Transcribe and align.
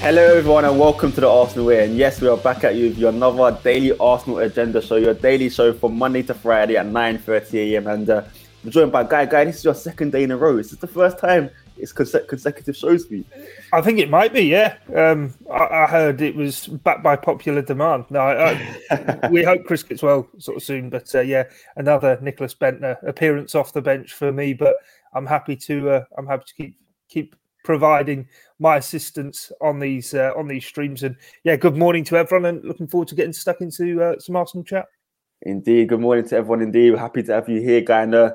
Hello, 0.00 0.34
everyone, 0.34 0.64
and 0.64 0.78
welcome 0.78 1.12
to 1.12 1.20
the 1.20 1.28
Arsenal 1.28 1.66
Way. 1.66 1.84
And 1.84 1.94
yes, 1.94 2.22
we 2.22 2.28
are 2.28 2.36
back 2.38 2.64
at 2.64 2.74
you 2.74 2.88
with 2.88 2.96
your 2.96 3.10
another 3.10 3.60
daily 3.62 3.94
Arsenal 3.98 4.38
agenda 4.38 4.80
show, 4.80 4.96
your 4.96 5.12
daily 5.12 5.50
show 5.50 5.74
from 5.74 5.98
Monday 5.98 6.22
to 6.22 6.32
Friday 6.32 6.78
at 6.78 6.86
9:30 6.86 7.72
a.m. 7.72 7.86
And 7.86 8.08
uh, 8.08 8.24
I'm 8.64 8.70
joined 8.70 8.92
by 8.92 9.04
Guy. 9.04 9.26
Guy, 9.26 9.44
this 9.44 9.58
is 9.58 9.64
your 9.64 9.74
second 9.74 10.12
day 10.12 10.22
in 10.22 10.30
a 10.30 10.38
row. 10.38 10.56
This 10.56 10.72
Is 10.72 10.72
this 10.72 10.80
the 10.80 10.86
first 10.86 11.18
time 11.18 11.50
it's 11.76 11.92
conse- 11.92 12.26
consecutive 12.26 12.74
shows 12.74 13.04
for 13.04 13.16
you? 13.16 13.26
I 13.74 13.82
think 13.82 13.98
it 13.98 14.08
might 14.08 14.32
be. 14.32 14.44
Yeah, 14.44 14.78
um, 14.96 15.34
I, 15.52 15.66
I, 15.66 15.86
heard 15.86 16.22
it 16.22 16.34
was 16.34 16.66
backed 16.66 17.02
by 17.02 17.16
popular 17.16 17.60
demand. 17.60 18.06
No, 18.08 18.20
I, 18.20 18.76
I, 18.90 19.28
we 19.30 19.44
hope 19.44 19.66
Chris 19.66 19.82
gets 19.82 20.02
well 20.02 20.26
sort 20.38 20.56
of 20.56 20.62
soon. 20.62 20.88
But 20.88 21.14
uh, 21.14 21.20
yeah, 21.20 21.44
another 21.76 22.16
Nicklas 22.22 22.56
Bendtner 22.56 22.96
appearance 23.06 23.54
off 23.54 23.74
the 23.74 23.82
bench 23.82 24.14
for 24.14 24.32
me. 24.32 24.54
But 24.54 24.76
I'm 25.12 25.26
happy 25.26 25.56
to. 25.56 25.90
Uh, 25.90 26.04
I'm 26.16 26.26
happy 26.26 26.44
to 26.46 26.54
keep 26.54 26.76
keep 27.10 27.36
providing 27.64 28.28
my 28.58 28.76
assistance 28.76 29.50
on 29.60 29.78
these 29.78 30.14
uh, 30.14 30.32
on 30.36 30.48
these 30.48 30.66
streams. 30.66 31.02
And 31.02 31.16
yeah, 31.44 31.56
good 31.56 31.76
morning 31.76 32.04
to 32.04 32.16
everyone, 32.16 32.46
and 32.46 32.64
looking 32.64 32.88
forward 32.88 33.08
to 33.08 33.14
getting 33.14 33.32
stuck 33.32 33.60
into 33.60 34.02
uh, 34.02 34.18
some 34.18 34.36
Arsenal 34.36 34.64
chat. 34.64 34.86
Indeed, 35.42 35.88
good 35.88 36.00
morning 36.00 36.28
to 36.28 36.36
everyone. 36.36 36.62
Indeed, 36.62 36.92
we're 36.92 36.98
happy 36.98 37.22
to 37.22 37.32
have 37.32 37.48
you 37.48 37.60
here, 37.60 37.80
guy. 37.80 38.02
And 38.02 38.14
uh, 38.14 38.32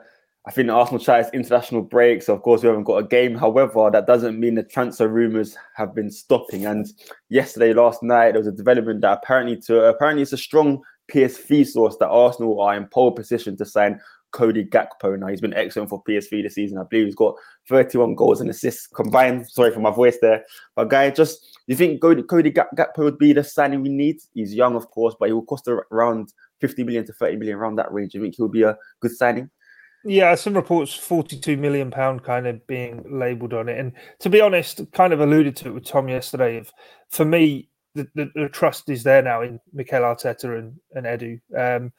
I 0.47 0.51
think 0.51 0.69
Arsenal 0.69 0.99
chat 0.99 1.21
is 1.21 1.31
international 1.33 1.81
break, 1.81 2.23
so 2.23 2.33
of 2.33 2.41
course 2.41 2.63
we 2.63 2.67
haven't 2.67 2.83
got 2.83 2.97
a 2.97 3.07
game. 3.07 3.35
However, 3.35 3.89
that 3.91 4.07
doesn't 4.07 4.39
mean 4.39 4.55
the 4.55 4.63
transfer 4.63 5.07
rumours 5.07 5.55
have 5.75 5.93
been 5.93 6.09
stopping. 6.09 6.65
And 6.65 6.87
yesterday, 7.29 7.73
last 7.73 8.03
night, 8.03 8.31
there 8.31 8.39
was 8.39 8.47
a 8.47 8.51
development 8.51 9.01
that 9.01 9.19
apparently 9.23 9.57
to 9.61 9.85
apparently 9.85 10.23
it's 10.23 10.33
a 10.33 10.37
strong 10.37 10.81
PSV 11.11 11.67
source 11.67 11.97
that 11.97 12.09
Arsenal 12.09 12.59
are 12.61 12.75
in 12.75 12.87
pole 12.87 13.11
position 13.11 13.55
to 13.57 13.65
sign 13.65 13.99
Cody 14.35 14.65
Gakpo. 14.65 15.17
Now 15.17 15.27
he's 15.27 15.39
been 15.39 15.53
excellent 15.53 15.89
for 15.89 16.03
PSV 16.03 16.43
this 16.43 16.55
season. 16.55 16.77
I 16.77 16.83
believe 16.83 17.05
he's 17.05 17.15
got 17.15 17.35
31 17.69 18.15
goals 18.15 18.41
and 18.41 18.49
assists 18.49 18.85
combined. 18.85 19.47
Sorry 19.49 19.71
for 19.71 19.79
my 19.79 19.91
voice 19.91 20.17
there, 20.21 20.43
but 20.75 20.89
guy, 20.89 21.09
just 21.09 21.57
you 21.67 21.75
think 21.75 22.01
Cody, 22.01 22.21
Gakpo 22.21 22.97
would 22.99 23.17
be 23.17 23.31
the 23.31 23.43
signing 23.43 23.81
we 23.81 23.89
need? 23.89 24.17
He's 24.33 24.53
young, 24.53 24.75
of 24.75 24.91
course, 24.91 25.15
but 25.17 25.29
he 25.29 25.33
will 25.33 25.45
cost 25.45 25.67
around 25.67 26.33
50 26.59 26.83
million 26.83 27.05
to 27.05 27.13
30 27.13 27.37
million 27.37 27.57
around 27.57 27.77
that 27.77 27.91
range. 27.93 28.15
I 28.15 28.19
think 28.19 28.35
he'll 28.35 28.49
be 28.49 28.63
a 28.63 28.77
good 28.99 29.15
signing? 29.15 29.49
Yeah, 30.03 30.35
some 30.35 30.53
reports 30.53 30.93
42 30.93 31.57
million 31.57 31.89
pound 31.89 32.23
kind 32.23 32.45
of 32.45 32.67
being 32.67 33.03
labelled 33.09 33.53
on 33.53 33.69
it, 33.69 33.79
and 33.79 33.93
to 34.19 34.29
be 34.29 34.41
honest, 34.41 34.81
kind 34.91 35.13
of 35.13 35.21
alluded 35.21 35.55
to 35.55 35.69
it 35.69 35.73
with 35.73 35.85
Tom 35.85 36.09
yesterday. 36.09 36.63
For 37.09 37.25
me, 37.25 37.69
the, 37.95 38.07
the, 38.13 38.31
the, 38.35 38.49
trust 38.49 38.89
is 38.89 39.03
there 39.03 39.21
now 39.21 39.41
in 39.41 39.59
Mikel 39.73 40.01
Arteta 40.01 40.59
and, 40.59 40.77
and 40.93 41.05
Edu. 41.05 41.39
Um, 41.57 41.91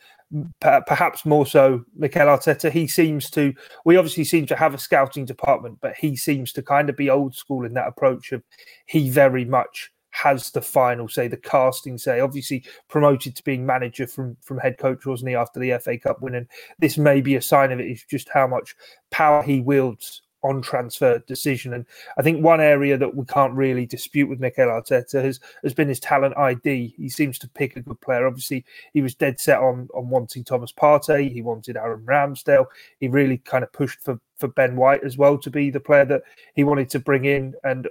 perhaps 0.61 1.25
more 1.25 1.47
so 1.47 1.85
Mikel 1.97 2.27
Arteta. 2.27 2.71
He 2.71 2.87
seems 2.87 3.31
to, 3.31 3.55
we 3.85 3.97
obviously 3.97 4.25
seem 4.25 4.47
to 4.47 4.57
have 4.57 4.75
a 4.75 4.79
scouting 4.79 5.25
department, 5.25 5.79
but 5.81 5.97
he 5.97 6.15
seems 6.15 6.53
to 6.53 6.63
kind 6.63 6.91
of 6.91 6.97
be 6.97 7.11
old 7.11 7.35
school 7.35 7.65
in 7.65 7.75
that 7.75 7.89
approach 7.89 8.33
of 8.33 8.43
he 8.87 9.11
very 9.11 9.45
much 9.45 9.91
has 10.11 10.51
the 10.51 10.63
final 10.63 11.09
say, 11.09 11.29
the 11.29 11.37
casting 11.37 11.99
say. 11.99 12.21
Obviously, 12.21 12.65
promoted 12.89 13.37
to 13.37 13.45
being 13.45 13.67
manager 13.67 14.07
from 14.07 14.37
from 14.41 14.59
head 14.59 14.79
coach, 14.79 15.05
wasn't 15.05 15.29
he, 15.29 15.35
after 15.35 15.61
the 15.61 15.79
FA 15.79 15.99
Cup 15.99 16.23
win? 16.23 16.35
And 16.35 16.47
this 16.79 16.97
may 16.97 17.21
be 17.21 17.37
a 17.37 17.43
sign 17.43 17.71
of 17.71 17.81
it, 17.81 17.91
is 17.91 18.05
just 18.05 18.29
how 18.33 18.47
much 18.47 18.75
power 19.11 19.43
he 19.43 19.61
wields 19.61 20.23
on 20.47 20.63
transfer 20.63 21.19
decision. 21.27 21.75
And 21.75 21.85
I 22.17 22.23
think 22.23 22.43
one 22.43 22.61
area 22.61 22.97
that 22.97 23.15
we 23.15 23.25
can't 23.25 23.53
really 23.55 23.87
dispute 23.87 24.29
with 24.29 24.41
Mikel 24.41 24.69
Arteta 24.69 25.23
has, 25.23 25.41
has 25.63 25.75
been 25.75 25.89
his 25.89 26.01
talent 26.01 26.37
ID. 26.37 26.95
He 26.97 27.09
seems 27.09 27.39
to 27.41 27.49
pick 27.49 27.77
a 27.77 27.81
good 27.81 28.01
player. 28.01 28.27
Obviously, 28.27 28.65
he 28.93 29.03
was 29.03 29.15
dead 29.15 29.41
set 29.41 29.59
on, 29.59 29.89
on 29.95 30.09
wanting 30.09 30.45
Thomas 30.45 30.73
Partey. 30.73 31.33
He 31.33 31.43
wanted 31.43 31.77
Aaron 31.77 32.05
Ramsdale. 32.05 32.67
He 33.01 33.09
really 33.09 33.39
kind 33.39 33.65
of 33.65 33.73
pushed 33.73 34.01
for, 34.01 34.21
for 34.37 34.49
Ben 34.49 34.77
White 34.77 35.05
as 35.05 35.19
well 35.19 35.37
to 35.39 35.51
be 35.51 35.71
the 35.71 35.81
player 35.81 36.05
that 36.05 36.23
he 36.55 36.65
wanted 36.65 36.91
to 36.91 37.01
bring 37.01 37.25
in. 37.25 37.55
And 37.65 37.89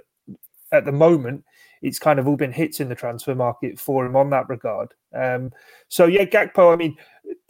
at 0.72 0.84
the 0.84 0.92
moment, 0.92 1.44
it's 1.82 1.98
kind 1.98 2.18
of 2.18 2.26
all 2.26 2.36
been 2.36 2.52
hits 2.52 2.80
in 2.80 2.88
the 2.88 2.94
transfer 2.94 3.34
market 3.34 3.78
for 3.78 4.04
him 4.06 4.16
on 4.16 4.30
that 4.30 4.48
regard. 4.48 4.94
Um, 5.14 5.52
so 5.88 6.06
yeah, 6.06 6.24
Gakpo. 6.24 6.72
I 6.72 6.76
mean, 6.76 6.96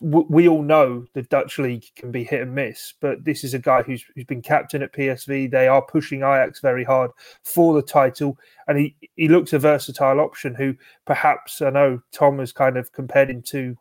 w- 0.01 0.27
we 0.29 0.49
all 0.49 0.63
know 0.63 1.07
the 1.15 1.23
Dutch 1.23 1.59
league 1.59 1.85
can 1.97 2.11
be 2.11 2.25
hit 2.25 2.43
and 2.43 2.55
miss, 2.55 2.95
but 3.01 3.25
this 3.25 3.45
is 3.45 3.55
a 3.55 3.59
guy 3.59 3.83
who's 3.83 4.05
who's 4.15 4.25
been 4.25 4.43
captain 4.43 4.83
at 4.83 4.93
PSV. 4.93 5.51
They 5.51 5.69
are 5.69 5.83
pushing 5.83 6.21
Ajax 6.21 6.61
very 6.61 6.85
hard 6.85 7.11
for 7.45 7.75
the 7.75 7.83
title, 7.83 8.39
and 8.69 8.79
he 8.79 8.97
he 9.17 9.29
looks 9.29 9.53
a 9.53 9.59
versatile 9.59 10.21
option. 10.21 10.55
Who 10.55 10.75
perhaps 11.07 11.63
I 11.63 11.71
know 11.71 12.01
Tom 12.13 12.39
has 12.39 12.53
kind 12.53 12.77
of 12.77 12.93
compared 12.93 13.31
him 13.31 13.43
to 13.43 13.77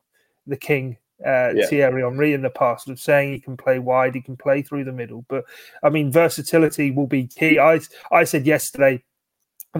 the 0.48 0.58
king 0.58 0.98
uh, 1.26 1.54
yeah. 1.56 1.66
Thierry 1.68 2.02
Henry 2.02 2.34
in 2.34 2.42
the 2.42 2.50
past 2.50 2.90
of 2.90 3.00
saying 3.00 3.32
he 3.32 3.40
can 3.40 3.56
play 3.56 3.80
wide, 3.80 4.16
he 4.16 4.22
can 4.22 4.36
play 4.36 4.62
through 4.62 4.84
the 4.84 4.92
middle. 4.92 5.26
But 5.28 5.46
I 5.84 5.90
mean, 5.90 6.12
versatility 6.12 6.92
will 6.92 7.08
be 7.08 7.28
key. 7.28 7.60
I 7.60 7.80
I 8.12 8.24
said 8.26 8.46
yesterday 8.46 9.04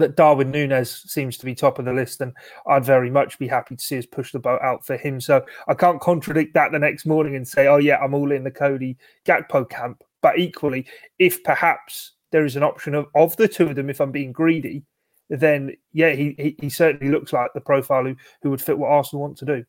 that 0.00 0.16
Darwin 0.16 0.50
Nunez 0.50 1.02
seems 1.06 1.36
to 1.38 1.44
be 1.44 1.54
top 1.54 1.78
of 1.78 1.84
the 1.84 1.92
list, 1.92 2.20
and 2.20 2.32
I'd 2.66 2.84
very 2.84 3.10
much 3.10 3.38
be 3.38 3.48
happy 3.48 3.76
to 3.76 3.84
see 3.84 3.98
us 3.98 4.06
push 4.06 4.32
the 4.32 4.38
boat 4.38 4.60
out 4.62 4.84
for 4.84 4.96
him. 4.96 5.20
So 5.20 5.44
I 5.68 5.74
can't 5.74 6.00
contradict 6.00 6.54
that 6.54 6.72
the 6.72 6.78
next 6.78 7.06
morning 7.06 7.36
and 7.36 7.46
say, 7.46 7.66
"Oh 7.66 7.78
yeah, 7.78 7.98
I'm 7.98 8.14
all 8.14 8.32
in 8.32 8.44
the 8.44 8.50
Cody 8.50 8.96
Gakpo 9.24 9.68
camp." 9.68 10.02
But 10.22 10.38
equally, 10.38 10.86
if 11.18 11.42
perhaps 11.44 12.12
there 12.32 12.44
is 12.44 12.56
an 12.56 12.62
option 12.62 12.94
of, 12.94 13.06
of 13.14 13.36
the 13.36 13.48
two 13.48 13.68
of 13.68 13.76
them, 13.76 13.90
if 13.90 14.00
I'm 14.00 14.12
being 14.12 14.32
greedy, 14.32 14.82
then 15.30 15.76
yeah, 15.92 16.12
he, 16.12 16.34
he, 16.38 16.56
he 16.60 16.68
certainly 16.68 17.12
looks 17.12 17.32
like 17.32 17.52
the 17.54 17.60
profile 17.60 18.04
who, 18.04 18.16
who 18.42 18.50
would 18.50 18.62
fit 18.62 18.78
what 18.78 18.90
Arsenal 18.90 19.22
want 19.22 19.38
to 19.38 19.44
do. 19.44 19.64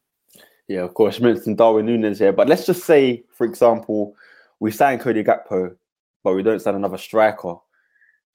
Yeah, 0.68 0.82
of 0.82 0.94
course, 0.94 1.20
you 1.20 1.26
mentioned 1.26 1.58
Darwin 1.58 1.86
Nunez 1.86 2.20
here, 2.20 2.34
but 2.34 2.50
let's 2.50 2.66
just 2.66 2.84
say, 2.84 3.24
for 3.32 3.46
example, 3.46 4.16
we 4.60 4.72
sign 4.72 5.00
Cody 5.00 5.24
Gakpo, 5.24 5.76
but 6.24 6.34
we 6.36 6.44
don't 6.44 6.62
sign 6.62 6.76
another 6.76 6.98
striker 6.98 7.56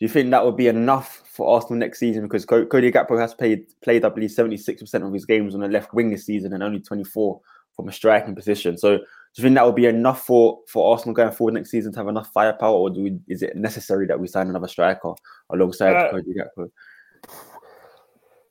do 0.02 0.06
you 0.06 0.12
think 0.12 0.32
that 0.32 0.44
would 0.44 0.56
be 0.56 0.66
enough 0.66 1.22
for 1.26 1.54
Arsenal 1.54 1.78
next 1.78 2.00
season? 2.00 2.24
Because 2.24 2.44
Cody 2.44 2.90
Gakpo 2.90 3.16
has 3.20 3.34
played 3.34 3.66
played, 3.82 4.04
I 4.04 4.08
believe, 4.08 4.30
76% 4.30 5.06
of 5.06 5.12
his 5.12 5.24
games 5.24 5.54
on 5.54 5.60
the 5.60 5.68
left 5.68 5.94
wing 5.94 6.10
this 6.10 6.26
season 6.26 6.52
and 6.52 6.60
only 6.60 6.80
24 6.80 7.40
from 7.76 7.88
a 7.88 7.92
striking 7.92 8.34
position. 8.34 8.76
So 8.76 8.96
do 8.98 9.04
you 9.36 9.44
think 9.44 9.54
that 9.54 9.64
would 9.64 9.76
be 9.76 9.86
enough 9.86 10.26
for, 10.26 10.58
for 10.66 10.92
Arsenal 10.92 11.14
going 11.14 11.30
forward 11.30 11.54
next 11.54 11.70
season 11.70 11.92
to 11.92 12.00
have 12.00 12.08
enough 12.08 12.32
firepower, 12.32 12.74
or 12.74 12.91
do 12.91 13.04
we, 13.04 13.20
is 13.28 13.42
it 13.42 13.54
necessary 13.54 14.08
that 14.08 14.18
we 14.18 14.26
sign 14.26 14.48
another 14.48 14.66
striker 14.66 15.12
alongside 15.50 15.94
uh, 15.94 16.10
Cody 16.10 16.34
Gakpo? 16.34 16.68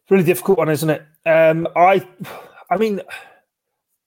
Really 0.09 0.23
difficult 0.23 0.57
one, 0.57 0.69
isn't 0.69 0.90
it? 0.90 1.06
Um, 1.25 1.67
I, 1.75 2.07
I 2.69 2.78
mean, 2.78 3.01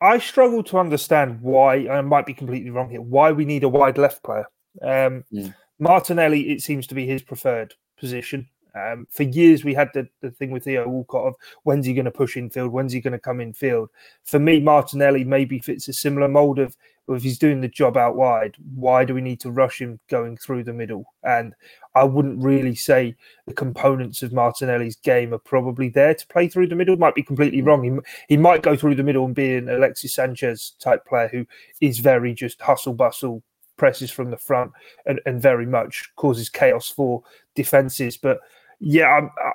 I 0.00 0.16
struggle 0.16 0.62
to 0.62 0.78
understand 0.78 1.42
why. 1.42 1.90
I 1.90 2.00
might 2.00 2.24
be 2.24 2.32
completely 2.32 2.70
wrong 2.70 2.88
here. 2.88 3.02
Why 3.02 3.32
we 3.32 3.44
need 3.44 3.64
a 3.64 3.68
wide 3.68 3.98
left 3.98 4.22
player? 4.22 4.46
Um, 4.80 5.24
mm 5.30 5.54
Martinelli, 5.78 6.50
it 6.52 6.62
seems 6.62 6.86
to 6.88 6.94
be 6.94 7.06
his 7.06 7.22
preferred 7.22 7.74
position. 7.98 8.48
Um, 8.74 9.06
for 9.08 9.22
years, 9.22 9.64
we 9.64 9.72
had 9.72 9.90
the, 9.94 10.08
the 10.20 10.32
thing 10.32 10.50
with 10.50 10.64
Theo 10.64 10.88
Walcott 10.88 11.28
of 11.28 11.34
when's 11.62 11.86
he 11.86 11.94
going 11.94 12.06
to 12.06 12.10
push 12.10 12.36
in 12.36 12.50
field, 12.50 12.72
when's 12.72 12.92
he 12.92 13.00
going 13.00 13.12
to 13.12 13.18
come 13.18 13.40
in 13.40 13.52
field. 13.52 13.90
For 14.24 14.40
me, 14.40 14.60
Martinelli 14.60 15.22
maybe 15.22 15.60
fits 15.60 15.86
a 15.88 15.92
similar 15.92 16.28
mold 16.28 16.58
of 16.58 16.76
if 17.08 17.22
he's 17.22 17.38
doing 17.38 17.60
the 17.60 17.68
job 17.68 17.96
out 17.96 18.16
wide, 18.16 18.56
why 18.74 19.04
do 19.04 19.14
we 19.14 19.20
need 19.20 19.40
to 19.40 19.50
rush 19.50 19.80
him 19.80 20.00
going 20.08 20.36
through 20.38 20.64
the 20.64 20.72
middle? 20.72 21.04
And 21.22 21.54
I 21.94 22.04
wouldn't 22.04 22.42
really 22.42 22.74
say 22.74 23.14
the 23.46 23.52
components 23.52 24.22
of 24.22 24.32
Martinelli's 24.32 24.96
game 24.96 25.34
are 25.34 25.38
probably 25.38 25.90
there 25.90 26.14
to 26.14 26.26
play 26.28 26.48
through 26.48 26.68
the 26.68 26.74
middle. 26.74 26.96
Might 26.96 27.14
be 27.14 27.22
completely 27.22 27.60
wrong. 27.60 27.84
He, 27.84 28.34
he 28.34 28.36
might 28.38 28.62
go 28.62 28.74
through 28.74 28.94
the 28.94 29.02
middle 29.02 29.26
and 29.26 29.34
be 29.34 29.54
an 29.54 29.68
Alexis 29.68 30.14
Sanchez 30.14 30.72
type 30.80 31.04
player 31.04 31.28
who 31.28 31.46
is 31.80 31.98
very 31.98 32.32
just 32.32 32.60
hustle 32.62 32.94
bustle, 32.94 33.42
presses 33.76 34.10
from 34.10 34.30
the 34.30 34.36
front 34.36 34.72
and, 35.06 35.20
and 35.26 35.40
very 35.40 35.66
much 35.66 36.10
causes 36.16 36.48
chaos 36.48 36.88
for 36.88 37.22
defenses. 37.54 38.16
But 38.16 38.40
yeah, 38.80 39.06
I'm, 39.06 39.30
I, 39.38 39.52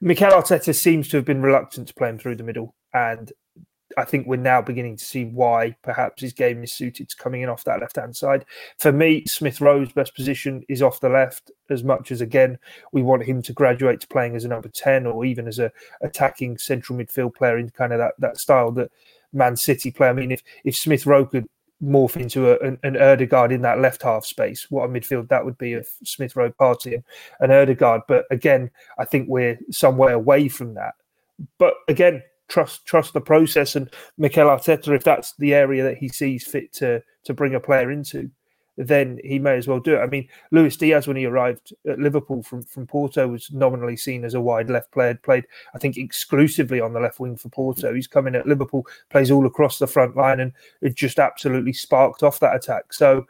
Mikel 0.00 0.30
Arteta 0.30 0.74
seems 0.74 1.08
to 1.08 1.18
have 1.18 1.26
been 1.26 1.42
reluctant 1.42 1.88
to 1.88 1.94
play 1.94 2.08
him 2.08 2.18
through 2.18 2.36
the 2.36 2.42
middle, 2.42 2.74
and 2.94 3.32
I 3.96 4.04
think 4.04 4.26
we're 4.26 4.36
now 4.36 4.60
beginning 4.60 4.96
to 4.96 5.04
see 5.04 5.24
why 5.24 5.76
perhaps 5.82 6.22
his 6.22 6.32
game 6.32 6.62
is 6.62 6.72
suited 6.72 7.08
to 7.08 7.16
coming 7.16 7.42
in 7.42 7.48
off 7.48 7.64
that 7.64 7.80
left 7.80 7.96
hand 7.96 8.16
side. 8.16 8.44
For 8.78 8.92
me, 8.92 9.24
Smith 9.26 9.60
Rowe's 9.60 9.92
best 9.92 10.14
position 10.14 10.62
is 10.68 10.82
off 10.82 11.00
the 11.00 11.08
left, 11.08 11.50
as 11.70 11.82
much 11.82 12.12
as 12.12 12.20
again 12.20 12.58
we 12.92 13.02
want 13.02 13.24
him 13.24 13.42
to 13.42 13.52
graduate 13.52 14.00
to 14.00 14.08
playing 14.08 14.36
as 14.36 14.44
a 14.44 14.48
number 14.48 14.68
ten 14.68 15.06
or 15.06 15.24
even 15.24 15.48
as 15.48 15.58
a 15.58 15.72
attacking 16.02 16.58
central 16.58 16.98
midfield 16.98 17.34
player 17.34 17.58
in 17.58 17.70
kind 17.70 17.92
of 17.92 17.98
that 17.98 18.14
that 18.18 18.38
style 18.38 18.70
that 18.72 18.90
Man 19.32 19.56
City 19.56 19.90
play. 19.90 20.08
I 20.08 20.12
mean, 20.12 20.32
if 20.32 20.42
if 20.64 20.76
Smith 20.76 21.06
Rowe 21.06 21.26
could 21.26 21.46
morph 21.82 22.16
into 22.16 22.50
a, 22.50 22.58
an, 22.66 22.78
an 22.82 22.94
Ødegaard 22.94 23.52
in 23.52 23.62
that 23.62 23.80
left 23.80 24.02
half 24.02 24.24
space. 24.24 24.66
What 24.70 24.84
a 24.84 24.88
midfield 24.88 25.28
that 25.28 25.44
would 25.44 25.58
be 25.58 25.74
of 25.74 25.88
Smith 26.04 26.36
Rowe, 26.36 26.50
Partey, 26.50 26.94
and, 26.94 27.04
and 27.40 27.52
Ødegaard. 27.52 28.02
But 28.08 28.24
again, 28.30 28.70
I 28.98 29.04
think 29.04 29.28
we're 29.28 29.58
some 29.70 29.96
way 29.96 30.12
away 30.12 30.48
from 30.48 30.74
that. 30.74 30.94
But 31.58 31.74
again, 31.88 32.22
trust 32.48 32.84
trust 32.86 33.12
the 33.12 33.20
process 33.20 33.76
and 33.76 33.90
Mikel 34.16 34.48
Arteta, 34.48 34.94
if 34.94 35.04
that's 35.04 35.34
the 35.38 35.54
area 35.54 35.84
that 35.84 35.98
he 35.98 36.08
sees 36.08 36.46
fit 36.46 36.72
to 36.74 37.02
to 37.24 37.34
bring 37.34 37.54
a 37.54 37.60
player 37.60 37.90
into, 37.90 38.30
then 38.78 39.18
he 39.24 39.40
may 39.40 39.56
as 39.56 39.66
well 39.66 39.80
do 39.80 39.96
it. 39.96 40.00
I 40.00 40.06
mean, 40.06 40.28
Luis 40.52 40.76
Diaz, 40.76 41.08
when 41.08 41.16
he 41.16 41.26
arrived 41.26 41.74
at 41.88 41.98
Liverpool 41.98 42.44
from, 42.44 42.62
from 42.62 42.86
Porto, 42.86 43.26
was 43.26 43.50
nominally 43.50 43.96
seen 43.96 44.24
as 44.24 44.34
a 44.34 44.40
wide 44.40 44.70
left 44.70 44.92
player, 44.92 45.14
played, 45.14 45.44
I 45.74 45.78
think, 45.78 45.96
exclusively 45.96 46.80
on 46.80 46.92
the 46.92 47.00
left 47.00 47.18
wing 47.18 47.36
for 47.36 47.48
Porto. 47.48 47.92
He's 47.92 48.06
coming 48.06 48.36
at 48.36 48.46
Liverpool, 48.46 48.86
plays 49.10 49.32
all 49.32 49.46
across 49.46 49.78
the 49.80 49.88
front 49.88 50.16
line, 50.16 50.38
and 50.38 50.52
it 50.80 50.94
just 50.94 51.18
absolutely 51.18 51.72
sparked 51.72 52.22
off 52.22 52.38
that 52.38 52.54
attack. 52.54 52.92
So, 52.92 53.26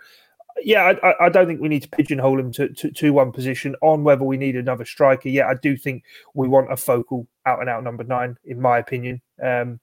yeah, 0.63 0.93
I, 1.03 1.27
I 1.27 1.29
don't 1.31 1.47
think 1.47 1.63
we 1.63 1.69
need 1.69 1.83
to 1.83 1.89
pigeonhole 1.89 2.39
him 2.39 2.53
to, 2.53 2.69
to, 2.69 2.91
to, 2.91 3.13
one 3.13 3.33
position 3.33 3.75
on 3.81 4.05
whether 4.05 4.25
we 4.25 4.37
need 4.37 4.57
another 4.57 4.85
striker. 4.85 5.31
Yeah, 5.31 5.49
I 5.49 5.55
do 5.55 5.77
think 5.77 6.05
we 6.35 6.47
want 6.47 6.73
a 6.73 6.77
focal 6.77 7.27
out 7.47 7.61
and 7.61 7.71
out 7.71 7.85
number 7.85 8.05
nine, 8.05 8.37
in 8.45 8.61
my 8.61 8.79
opinion. 8.79 9.23
Um, 9.43 9.81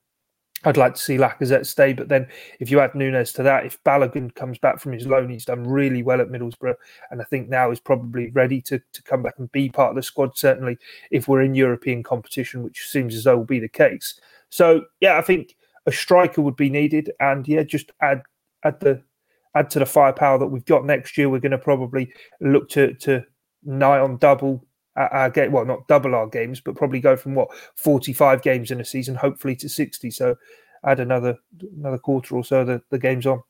I'd 0.66 0.78
like 0.78 0.96
to 0.96 1.02
see 1.02 1.18
Lacazette 1.18 1.66
stay, 1.66 1.94
but 1.94 2.10
then 2.10 2.28
if 2.60 2.72
you 2.72 2.80
add 2.80 2.96
Nunez 2.96 3.32
to 3.34 3.44
that, 3.44 3.66
if 3.66 3.82
Balogun 3.84 4.34
comes 4.34 4.58
back 4.58 4.80
from 4.80 4.94
his 4.94 5.06
loan, 5.06 5.30
he's 5.30 5.46
done 5.46 5.64
really 5.64 6.04
well 6.04 6.20
at 6.22 6.30
Middlesbrough, 6.30 6.76
and 7.12 7.22
I 7.22 7.26
think 7.26 7.50
now 7.50 7.72
is 7.72 7.80
probably 7.80 8.32
ready 8.32 8.62
to, 8.62 8.82
to 8.94 9.04
come 9.04 9.22
back 9.22 9.36
and 9.38 9.52
be 9.52 9.70
part 9.70 9.92
of 9.92 9.96
the 9.96 10.04
squad. 10.04 10.38
Certainly, 10.38 10.78
if 11.12 11.28
we're 11.28 11.44
in 11.44 11.56
European 11.56 12.04
competition, 12.04 12.64
which 12.64 12.88
seems 12.88 13.16
as 13.16 13.24
though 13.24 13.38
will 13.38 13.46
be 13.46 13.60
the 13.60 13.70
case. 13.70 14.20
So 14.50 14.86
yeah, 15.00 15.18
I 15.18 15.22
think 15.22 15.56
a 15.86 15.92
striker 15.92 16.42
would 16.42 16.56
be 16.56 16.70
needed, 16.70 17.12
and 17.20 17.48
yeah, 17.48 17.64
just 17.64 17.92
add 18.02 18.24
add 18.64 18.80
the 18.80 19.02
add 19.56 19.70
to 19.70 19.80
the 19.80 19.86
firepower 19.86 20.38
that 20.40 20.48
we've 20.48 20.66
got 20.66 20.86
next 20.86 21.18
year. 21.18 21.30
We're 21.30 21.40
going 21.40 21.52
to 21.52 21.58
probably 21.58 22.12
look 22.42 22.70
to 22.70 22.94
to 22.96 23.24
nigh 23.64 24.00
on 24.00 24.18
double 24.18 24.66
our 24.96 25.30
game, 25.30 25.52
well, 25.52 25.66
not 25.66 25.88
double 25.88 26.16
our 26.16 26.28
games, 26.28 26.62
but 26.62 26.76
probably 26.76 27.00
go 27.00 27.16
from 27.16 27.36
what 27.36 27.50
45 27.76 28.42
games 28.42 28.72
in 28.72 28.80
a 28.80 28.86
season, 28.86 29.16
hopefully 29.16 29.56
to 29.58 29.70
60. 29.70 30.12
So 30.12 30.36
add 30.86 31.00
another 31.00 31.38
another 31.78 31.98
quarter 31.98 32.36
or 32.36 32.44
so 32.44 32.64
the, 32.64 32.82
the 32.92 33.00
game's 33.00 33.26
on. 33.26 33.42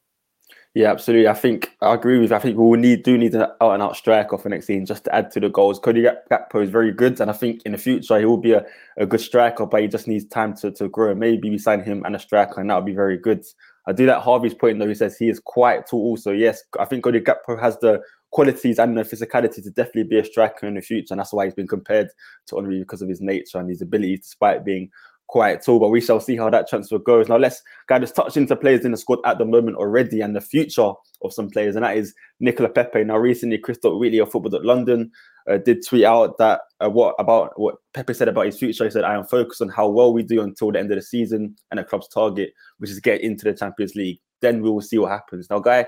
Yeah, 0.74 0.92
absolutely. 0.92 1.30
I 1.30 1.34
think 1.34 1.72
I 1.82 1.94
agree 1.94 2.20
with. 2.20 2.34
I 2.34 2.40
think 2.40 2.58
we 2.58 2.66
will 2.66 2.78
need 2.78 3.04
do 3.04 3.18
need 3.18 3.34
an 3.34 3.44
out 3.62 3.74
and 3.74 3.82
out 3.82 3.96
striker 3.96 4.38
for 4.38 4.50
next 4.50 4.66
season 4.68 4.86
just 4.86 5.06
to 5.06 5.16
add 5.16 5.32
to 5.32 5.40
the 5.40 5.50
goals. 5.50 5.80
Cody 5.80 6.04
Gakpo 6.04 6.62
is 6.62 6.70
very 6.70 6.92
good, 6.92 7.22
and 7.22 7.32
I 7.32 7.34
think 7.34 7.62
in 7.66 7.72
the 7.72 7.78
future 7.78 8.20
he 8.20 8.26
will 8.26 8.38
be 8.38 8.52
a, 8.52 8.66
a 8.98 9.06
good 9.06 9.22
striker, 9.22 9.66
but 9.66 9.82
he 9.82 9.88
just 9.88 10.08
needs 10.08 10.26
time 10.26 10.54
to, 10.58 10.72
to 10.72 10.90
grow. 10.90 11.16
Maybe 11.16 11.50
we 11.50 11.58
sign 11.58 11.82
him 11.82 12.04
and 12.04 12.14
a 12.14 12.20
striker, 12.20 12.60
and 12.60 12.70
that 12.70 12.76
would 12.76 12.86
be 12.86 12.94
very 12.94 13.18
good. 13.18 13.46
I 13.88 13.94
do 13.94 14.06
like 14.06 14.22
Harvey's 14.22 14.54
point 14.54 14.80
though. 14.80 14.88
He 14.88 14.96
says 14.96 15.18
he 15.18 15.30
is 15.30 15.40
quite 15.40 15.88
tall. 15.88 16.02
Also, 16.02 16.32
yes, 16.32 16.62
I 16.78 16.84
think 16.84 17.06
Cody 17.06 17.22
Gakpo 17.22 17.60
has 17.60 17.78
the 17.80 18.02
qualities 18.36 18.80
and 18.80 18.98
the 18.98 19.04
physicality 19.04 19.64
to 19.64 19.72
definitely 19.72 20.04
be 20.04 20.20
a 20.20 20.26
striker 20.26 20.68
in 20.68 20.74
the 20.74 20.82
future, 20.82 21.14
and 21.14 21.20
that's 21.20 21.32
why 21.32 21.46
he's 21.46 21.54
been 21.54 21.70
compared 21.70 22.10
to 22.48 22.58
Henry 22.58 22.80
because 22.80 23.02
of 23.02 23.08
his 23.08 23.22
nature 23.22 23.60
and 23.60 23.70
his 23.70 23.82
abilities, 23.82 24.20
despite 24.24 24.66
being 24.66 24.92
quite 25.28 25.64
tall. 25.64 25.80
But 25.80 25.88
we 25.88 26.02
shall 26.02 26.20
see 26.20 26.36
how 26.36 26.50
that 26.50 26.68
transfer 26.68 27.00
goes. 27.00 27.30
Now 27.30 27.38
let's 27.38 27.64
kind 27.88 28.04
of 28.04 28.14
touch 28.14 28.36
into 28.36 28.58
players 28.58 28.84
in 28.84 28.92
the 28.92 28.98
squad 28.98 29.20
at 29.26 29.38
the 29.38 29.46
moment 29.46 29.78
already 29.78 30.20
and 30.20 30.36
the 30.36 30.42
future 30.42 30.92
of 31.24 31.32
some 31.32 31.50
players, 31.50 31.78
and 31.78 31.86
that 31.86 31.96
is 31.96 32.14
Nicolas 32.42 32.74
Pepe. 32.76 33.06
Now 33.06 33.16
recently, 33.16 33.58
Crystal 33.58 33.98
Wheatley 33.98 34.20
of 34.20 34.30
Football 34.32 34.66
London 34.66 35.12
uh, 35.50 35.58
did 35.60 35.86
tweet 35.88 36.04
out 36.04 36.38
that 36.38 36.60
uh, 36.82 36.90
what 36.90 37.16
about 37.18 37.58
what 37.58 37.76
Pepe 37.94 38.14
said 38.14 38.28
about 38.28 38.48
his 38.48 38.60
future. 38.60 38.84
He 38.84 38.92
said, 38.92 39.06
"I 39.06 39.16
am 39.16 39.24
focused 39.24 39.62
on 39.62 39.70
how 39.70 39.88
well 39.88 40.12
we 40.12 40.24
do 40.24 40.42
until 40.42 40.74
the 40.74 40.80
end 40.80 40.92
of 40.92 40.98
the 40.98 41.04
season 41.04 41.56
and 41.72 41.78
the 41.78 41.86
club's 41.86 42.10
target, 42.10 42.52
which 42.80 42.90
is 42.90 43.00
get 43.00 43.22
into 43.22 43.46
the 43.46 43.54
Champions 43.54 43.96
League. 43.96 44.20
Then 44.42 44.62
we 44.62 44.70
will 44.70 44.82
see 44.82 44.98
what 44.98 45.12
happens." 45.12 45.50
Now, 45.50 45.60
guy, 45.60 45.86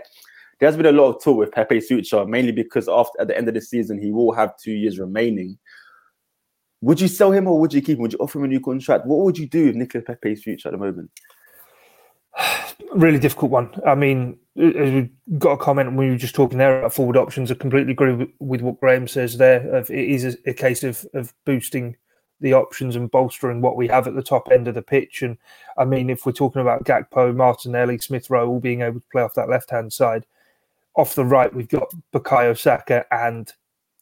there's 0.60 0.78
been 0.78 0.86
a 0.86 0.92
lot 0.92 1.16
of 1.16 1.24
talk 1.24 1.38
with 1.38 1.52
Pepe's 1.52 1.88
future, 1.88 2.26
mainly 2.26 2.52
because 2.52 2.88
after 2.88 3.22
at 3.22 3.28
the 3.28 3.38
end 3.38 3.48
of 3.48 3.54
the 3.54 3.62
season 3.62 4.02
he 4.02 4.12
will 4.12 4.34
have 4.34 4.58
two 4.58 4.72
years 4.72 5.00
remaining. 5.00 5.58
Would 6.82 7.02
you 7.02 7.08
sell 7.08 7.32
him 7.32 7.48
or 7.48 7.60
would 7.60 7.74
you 7.74 7.82
keep 7.82 7.98
him? 7.98 8.04
Would 8.04 8.14
you 8.14 8.20
offer 8.20 8.38
him 8.38 8.46
a 8.46 8.48
new 8.48 8.60
contract? 8.60 9.06
What 9.06 9.20
would 9.20 9.38
you 9.38 9.48
do 9.48 9.68
with 9.68 9.76
Nicolas 9.76 10.06
Pepe's 10.06 10.44
future 10.44 10.70
at 10.70 10.72
the 10.72 10.78
moment? 10.78 11.12
Really 12.94 13.20
difficult 13.20 13.52
one. 13.52 13.72
I 13.86 13.96
mean, 13.96 14.38
we 14.56 15.12
got 15.40 15.54
a 15.54 15.58
comment 15.58 15.90
when 15.90 15.98
we 15.98 16.10
were 16.10 16.18
just 16.18 16.36
talking 16.36 16.58
there 16.58 16.80
about 16.80 16.94
forward 16.94 17.18
options. 17.18 17.52
I 17.52 17.56
completely 17.56 17.92
agree 17.92 18.28
with, 18.40 18.62
what 18.62 18.80
Graham 18.80 19.08
says 19.08 19.38
there. 19.38 19.76
It 19.76 19.90
is 19.90 20.24
a, 20.24 20.50
a 20.50 20.54
case 20.54 20.84
of, 20.84 21.06
of 21.14 21.34
boosting 21.46 21.98
the 22.40 22.54
options 22.54 22.96
and 22.96 23.10
bolstering 23.10 23.62
what 23.62 23.76
we 23.76 23.88
have 23.88 24.08
at 24.08 24.16
the 24.16 24.24
top 24.24 24.48
end 24.52 24.68
of 24.68 24.76
the 24.76 24.82
pitch. 24.82 25.22
And 25.22 25.38
I 25.78 25.86
mean, 25.86 26.10
if 26.10 26.26
we're 26.26 26.32
talking 26.32 26.62
about 26.62 26.86
Gakpo, 26.86 27.36
Martinelli, 27.36 27.98
Smith 27.98 28.30
Rowe 28.30 28.48
all 28.48 28.60
being 28.60 28.82
able 28.82 29.00
to 29.00 29.06
play 29.12 29.24
off 29.24 29.34
that 29.36 29.50
left 29.50 29.72
hand 29.72 29.92
side, 29.92 30.26
off 30.98 31.16
the 31.16 31.24
right, 31.24 31.54
we've 31.54 31.70
got 31.70 31.94
Bukayo 32.14 32.58
Saka 32.58 33.06
and 33.12 33.52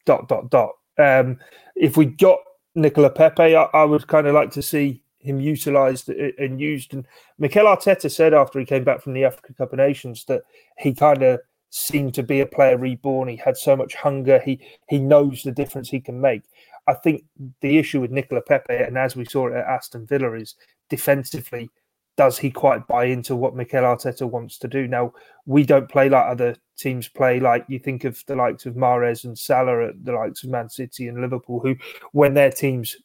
dot, 0.06 0.28
dot, 0.28 0.50
dot. 0.50 0.72
Um, 0.98 1.38
if 1.76 1.96
we 1.96 2.06
got 2.06 2.38
Nicolas 2.74 3.12
Pepe, 3.14 3.54
I, 3.54 3.64
I 3.74 3.84
would 3.84 4.06
kind 4.06 4.26
of 4.26 4.34
like 4.34 4.50
to 4.52 4.62
see 4.62 5.02
him 5.20 5.40
utilised 5.40 6.08
and 6.08 6.60
used. 6.60 6.94
And 6.94 7.06
Mikel 7.38 7.66
Arteta 7.66 8.10
said 8.10 8.32
after 8.32 8.58
he 8.58 8.64
came 8.64 8.84
back 8.84 9.02
from 9.02 9.12
the 9.12 9.24
Africa 9.24 9.52
Cup 9.52 9.72
of 9.72 9.78
Nations 9.78 10.24
that 10.24 10.42
he 10.78 10.94
kind 10.94 11.22
of 11.22 11.40
seemed 11.70 12.14
to 12.14 12.22
be 12.22 12.40
a 12.40 12.46
player 12.46 12.78
reborn. 12.78 13.28
He 13.28 13.36
had 13.36 13.56
so 13.56 13.76
much 13.76 13.94
hunger. 13.94 14.38
He 14.38 14.60
he 14.88 14.98
knows 14.98 15.42
the 15.42 15.52
difference 15.52 15.90
he 15.90 16.00
can 16.00 16.20
make. 16.20 16.42
I 16.86 16.94
think 16.94 17.24
the 17.60 17.78
issue 17.78 18.00
with 18.00 18.12
Nicolas 18.12 18.44
Pepe, 18.46 18.74
and 18.74 18.96
as 18.96 19.16
we 19.16 19.24
saw 19.24 19.48
at 19.48 19.66
Aston 19.66 20.06
Villa, 20.06 20.32
is 20.34 20.54
defensively 20.88 21.68
does 22.16 22.38
he 22.38 22.50
quite 22.50 22.86
buy 22.86 23.04
into 23.04 23.36
what 23.36 23.54
Mikel 23.54 23.82
Arteta 23.82 24.28
wants 24.28 24.58
to 24.58 24.68
do? 24.68 24.88
Now, 24.88 25.12
we 25.44 25.64
don't 25.64 25.88
play 25.88 26.08
like 26.08 26.26
other 26.26 26.56
teams 26.76 27.08
play. 27.08 27.40
Like 27.40 27.64
you 27.68 27.78
think 27.78 28.04
of 28.04 28.22
the 28.26 28.36
likes 28.36 28.66
of 28.66 28.74
Mahrez 28.74 29.24
and 29.24 29.38
Salah 29.38 29.88
at 29.88 30.04
the 30.04 30.12
likes 30.12 30.42
of 30.42 30.50
Man 30.50 30.68
City 30.68 31.08
and 31.08 31.20
Liverpool, 31.20 31.60
who, 31.60 31.76
when 32.12 32.34
their 32.34 32.50
teams 32.50 32.96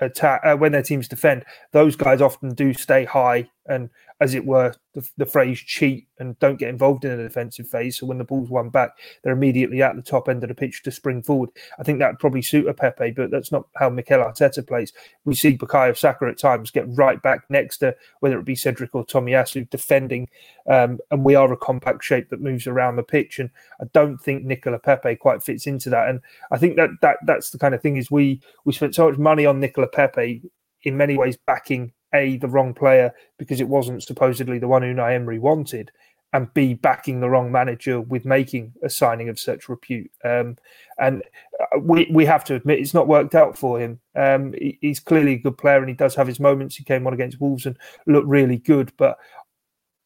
attack, 0.00 0.40
uh, 0.44 0.56
when 0.56 0.72
their 0.72 0.82
teams 0.82 1.08
defend, 1.08 1.44
those 1.72 1.94
guys 1.94 2.20
often 2.20 2.54
do 2.54 2.74
stay 2.74 3.04
high 3.04 3.48
and 3.66 3.90
as 4.20 4.34
it 4.34 4.44
were, 4.44 4.74
the, 4.94 5.08
the, 5.16 5.26
phrase 5.26 5.58
cheat 5.58 6.06
and 6.18 6.38
don't 6.38 6.58
get 6.58 6.68
involved 6.68 7.04
in 7.04 7.16
the 7.16 7.22
defensive 7.22 7.68
phase. 7.68 7.98
So 7.98 8.06
when 8.06 8.18
the 8.18 8.24
ball's 8.24 8.50
won 8.50 8.68
back, 8.68 8.90
they're 9.22 9.32
immediately 9.32 9.82
at 9.82 9.96
the 9.96 10.02
top 10.02 10.28
end 10.28 10.42
of 10.42 10.48
the 10.48 10.54
pitch 10.54 10.82
to 10.82 10.90
spring 10.90 11.22
forward. 11.22 11.50
I 11.78 11.82
think 11.82 11.98
that 11.98 12.18
probably 12.18 12.42
suit 12.42 12.68
a 12.68 12.74
Pepe, 12.74 13.12
but 13.12 13.30
that's 13.30 13.52
not 13.52 13.66
how 13.76 13.88
Mikel 13.88 14.18
Arteta 14.18 14.66
plays. 14.66 14.92
We 15.24 15.34
see 15.34 15.56
Bukayo 15.56 15.96
Saka 15.96 16.26
at 16.26 16.38
times 16.38 16.70
get 16.70 16.84
right 16.88 17.22
back 17.22 17.44
next 17.48 17.78
to 17.78 17.96
whether 18.20 18.38
it 18.38 18.44
be 18.44 18.54
Cedric 18.54 18.94
or 18.94 19.06
Tomiyasu 19.06 19.70
defending, 19.70 20.28
um, 20.68 20.98
and 21.10 21.24
we 21.24 21.34
are 21.34 21.52
a 21.52 21.56
compact 21.56 22.04
shape 22.04 22.28
that 22.30 22.40
moves 22.40 22.66
around 22.66 22.96
the 22.96 23.02
pitch. 23.02 23.38
And 23.38 23.50
I 23.80 23.84
don't 23.92 24.18
think 24.18 24.44
Nicolas 24.44 24.80
Pepe 24.82 25.16
quite 25.16 25.42
fits 25.42 25.66
into 25.66 25.88
that. 25.90 26.08
And 26.08 26.20
I 26.50 26.58
think 26.58 26.76
that 26.76 26.90
that 27.00 27.18
that's 27.26 27.50
the 27.50 27.58
kind 27.58 27.74
of 27.74 27.80
thing 27.80 27.96
is 27.96 28.10
we 28.10 28.40
we 28.64 28.72
spent 28.72 28.94
so 28.94 29.08
much 29.08 29.18
money 29.18 29.46
on 29.46 29.60
Nicolas 29.60 29.90
Pepe 29.92 30.42
in 30.84 30.96
many 30.96 31.16
ways 31.16 31.36
backing 31.46 31.92
a 32.14 32.36
the 32.38 32.48
wrong 32.48 32.74
player 32.74 33.12
because 33.38 33.60
it 33.60 33.68
wasn't 33.68 34.02
supposedly 34.02 34.58
the 34.58 34.68
one 34.68 34.82
Unai 34.82 35.14
Emery 35.14 35.38
wanted, 35.38 35.90
and 36.32 36.52
b 36.54 36.74
backing 36.74 37.20
the 37.20 37.28
wrong 37.28 37.52
manager 37.52 38.00
with 38.00 38.24
making 38.24 38.72
a 38.82 38.90
signing 38.90 39.28
of 39.28 39.38
such 39.38 39.68
repute. 39.68 40.10
Um, 40.24 40.56
and 40.98 41.22
uh, 41.60 41.78
we 41.78 42.08
we 42.10 42.24
have 42.24 42.44
to 42.44 42.54
admit 42.54 42.80
it's 42.80 42.94
not 42.94 43.08
worked 43.08 43.34
out 43.34 43.56
for 43.56 43.78
him. 43.78 44.00
Um, 44.16 44.54
he, 44.54 44.78
he's 44.80 45.00
clearly 45.00 45.34
a 45.34 45.38
good 45.38 45.58
player 45.58 45.78
and 45.78 45.88
he 45.88 45.94
does 45.94 46.14
have 46.14 46.26
his 46.26 46.40
moments. 46.40 46.76
He 46.76 46.84
came 46.84 47.06
on 47.06 47.14
against 47.14 47.40
Wolves 47.40 47.66
and 47.66 47.76
looked 48.06 48.28
really 48.28 48.58
good, 48.58 48.92
but 48.96 49.18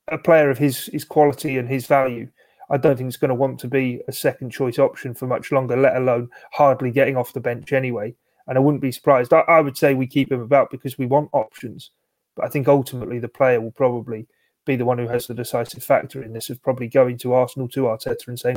a 0.09 0.19
player 0.19 0.51
of 0.51 0.59
his 0.59 0.87
his 0.87 1.05
quality 1.05 1.59
and 1.59 1.69
his 1.69 1.87
value. 1.87 2.29
I 2.69 2.77
don't 2.77 2.97
think 2.97 3.09
it's 3.09 3.17
going 3.17 3.29
to 3.29 3.35
want 3.35 3.61
to 3.61 3.69
be 3.69 4.01
a 4.09 4.13
second 4.13 4.51
choice 4.51 4.81
option 4.81 5.15
for 5.15 5.29
much 5.29 5.53
longer, 5.53 5.77
let 5.77 5.97
alone 5.97 6.29
hardly 6.53 6.91
getting 6.91 7.17
off 7.17 7.33
the 7.33 7.41
bench 7.41 7.73
anyway. 7.73 8.15
And 8.49 8.59
I 8.59 8.61
wouldn't 8.61 8.83
be 8.83 8.91
surprised. 8.91 9.33
I, 9.33 9.41
I 9.47 9.61
would 9.61 9.77
say 9.77 9.95
we 9.95 10.09
keep 10.09 10.33
him 10.33 10.41
about 10.41 10.71
because 10.71 10.99
we 10.99 11.07
want 11.07 11.31
options. 11.33 11.93
But 12.37 12.45
I 12.45 12.49
think 12.49 12.69
ultimately 12.69 13.19
the 13.19 13.29
player 13.29 13.61
will 13.61 13.73
probably 13.73 14.27
be 14.65 14.77
the 14.77 14.85
one 14.85 14.99
who 14.99 15.09
has 15.09 15.27
the 15.27 15.35
decisive 15.35 15.83
factor 15.83 16.23
in 16.23 16.33
this 16.33 16.51
of 16.51 16.63
probably 16.63 16.89
going 16.89 17.19
to 17.19 17.33
Arsenal 17.33 17.69
to 17.69 17.83
Arteta 17.83 18.29
and 18.29 18.39
saying 18.39 18.57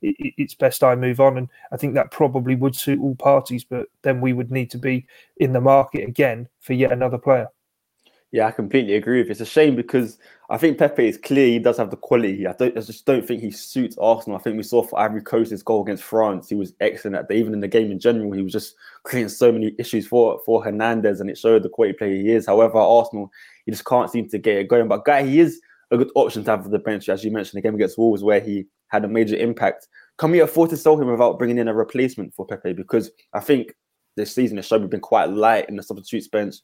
it's 0.00 0.54
best 0.54 0.84
I 0.84 0.94
move 0.94 1.20
on. 1.20 1.36
And 1.36 1.48
I 1.72 1.76
think 1.76 1.94
that 1.94 2.10
probably 2.10 2.54
would 2.54 2.76
suit 2.76 3.00
all 3.00 3.16
parties. 3.16 3.64
But 3.64 3.88
then 4.02 4.20
we 4.20 4.32
would 4.32 4.50
need 4.50 4.70
to 4.70 4.78
be 4.78 5.06
in 5.36 5.52
the 5.52 5.60
market 5.60 6.08
again 6.08 6.48
for 6.60 6.72
yet 6.72 6.92
another 6.92 7.18
player. 7.18 7.48
Yeah, 8.30 8.46
I 8.46 8.50
completely 8.50 8.94
agree 8.94 9.18
with 9.18 9.28
you. 9.28 9.30
It's 9.32 9.40
a 9.40 9.46
shame 9.46 9.74
because 9.74 10.18
I 10.50 10.58
think 10.58 10.76
Pepe 10.76 11.08
is 11.08 11.16
clear 11.16 11.46
he 11.46 11.58
does 11.58 11.78
have 11.78 11.90
the 11.90 11.96
quality. 11.96 12.46
I 12.46 12.52
don't 12.52 12.76
I 12.76 12.82
just 12.82 13.06
don't 13.06 13.26
think 13.26 13.40
he 13.40 13.50
suits 13.50 13.96
Arsenal. 13.96 14.38
I 14.38 14.42
think 14.42 14.58
we 14.58 14.62
saw 14.64 14.82
for 14.82 14.98
Ivory 15.00 15.22
Coast's 15.22 15.62
goal 15.62 15.82
against 15.82 16.04
France, 16.04 16.46
he 16.46 16.54
was 16.54 16.74
excellent 16.80 17.16
at 17.16 17.28
that. 17.28 17.34
Even 17.34 17.54
in 17.54 17.60
the 17.60 17.68
game 17.68 17.90
in 17.90 17.98
general, 17.98 18.32
he 18.32 18.42
was 18.42 18.52
just 18.52 18.74
creating 19.04 19.30
so 19.30 19.50
many 19.50 19.74
issues 19.78 20.06
for 20.06 20.40
for 20.44 20.62
Hernandez, 20.62 21.20
and 21.20 21.30
it 21.30 21.38
showed 21.38 21.62
the 21.62 21.70
quality 21.70 21.96
player 21.96 22.14
he 22.14 22.32
is. 22.32 22.46
However, 22.46 22.76
Arsenal, 22.76 23.30
he 23.64 23.72
just 23.72 23.86
can't 23.86 24.10
seem 24.10 24.28
to 24.28 24.38
get 24.38 24.58
it 24.58 24.68
going. 24.68 24.88
But 24.88 25.06
guy, 25.06 25.22
he 25.22 25.40
is 25.40 25.62
a 25.90 25.96
good 25.96 26.10
option 26.14 26.44
to 26.44 26.50
have 26.50 26.64
for 26.64 26.68
the 26.68 26.78
bench, 26.78 27.08
as 27.08 27.24
you 27.24 27.30
mentioned, 27.30 27.56
the 27.58 27.66
game 27.66 27.76
against 27.76 27.96
Wolves, 27.96 28.22
where 28.22 28.40
he 28.40 28.66
had 28.88 29.06
a 29.06 29.08
major 29.08 29.36
impact. 29.36 29.88
Can 30.18 30.30
we 30.32 30.40
afford 30.40 30.68
to 30.70 30.76
sell 30.76 31.00
him 31.00 31.10
without 31.10 31.38
bringing 31.38 31.56
in 31.56 31.68
a 31.68 31.74
replacement 31.74 32.34
for 32.34 32.44
Pepe? 32.44 32.74
Because 32.74 33.10
I 33.32 33.40
think 33.40 33.72
this 34.16 34.34
season 34.34 34.58
has 34.58 34.66
shown 34.66 34.82
we've 34.82 34.90
been 34.90 35.00
quite 35.00 35.30
light 35.30 35.66
in 35.70 35.76
the 35.76 35.82
substitutes 35.82 36.28
bench 36.28 36.56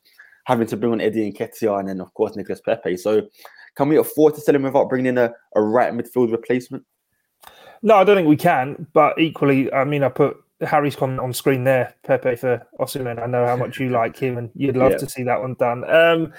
having 0.44 0.66
to 0.68 0.76
bring 0.76 0.92
on 0.92 1.00
Eddie 1.00 1.32
Nketiah 1.32 1.80
and 1.80 1.88
then 1.88 2.00
of 2.00 2.12
course 2.14 2.36
Nicolas 2.36 2.60
Pepe. 2.60 2.96
So 2.96 3.22
Can 3.76 3.88
we 3.88 3.96
afford 3.96 4.34
to 4.34 4.40
sell 4.40 4.54
him 4.54 4.62
without 4.62 4.88
bringing 4.88 5.06
in 5.06 5.18
a, 5.18 5.32
a 5.56 5.62
right 5.62 5.92
midfield 5.92 6.30
replacement? 6.30 6.84
No, 7.82 7.96
I 7.96 8.04
don't 8.04 8.16
think 8.16 8.28
we 8.28 8.36
can. 8.36 8.86
But 8.92 9.18
equally, 9.18 9.72
I 9.72 9.84
mean, 9.84 10.02
I 10.02 10.08
put 10.08 10.36
Harry's 10.60 10.96
comment 10.96 11.20
on 11.20 11.32
screen 11.32 11.64
there, 11.64 11.94
Pepe 12.04 12.36
for 12.36 12.66
Osimhen. 12.80 13.22
I 13.22 13.26
know 13.26 13.46
how 13.46 13.56
much 13.56 13.78
you 13.80 13.90
like 13.90 14.16
him, 14.16 14.38
and 14.38 14.50
you'd 14.54 14.76
love 14.76 14.92
yeah. 14.92 14.98
to 14.98 15.08
see 15.08 15.22
that 15.24 15.40
one 15.40 15.54
done. 15.54 15.88
Um, 15.90 16.32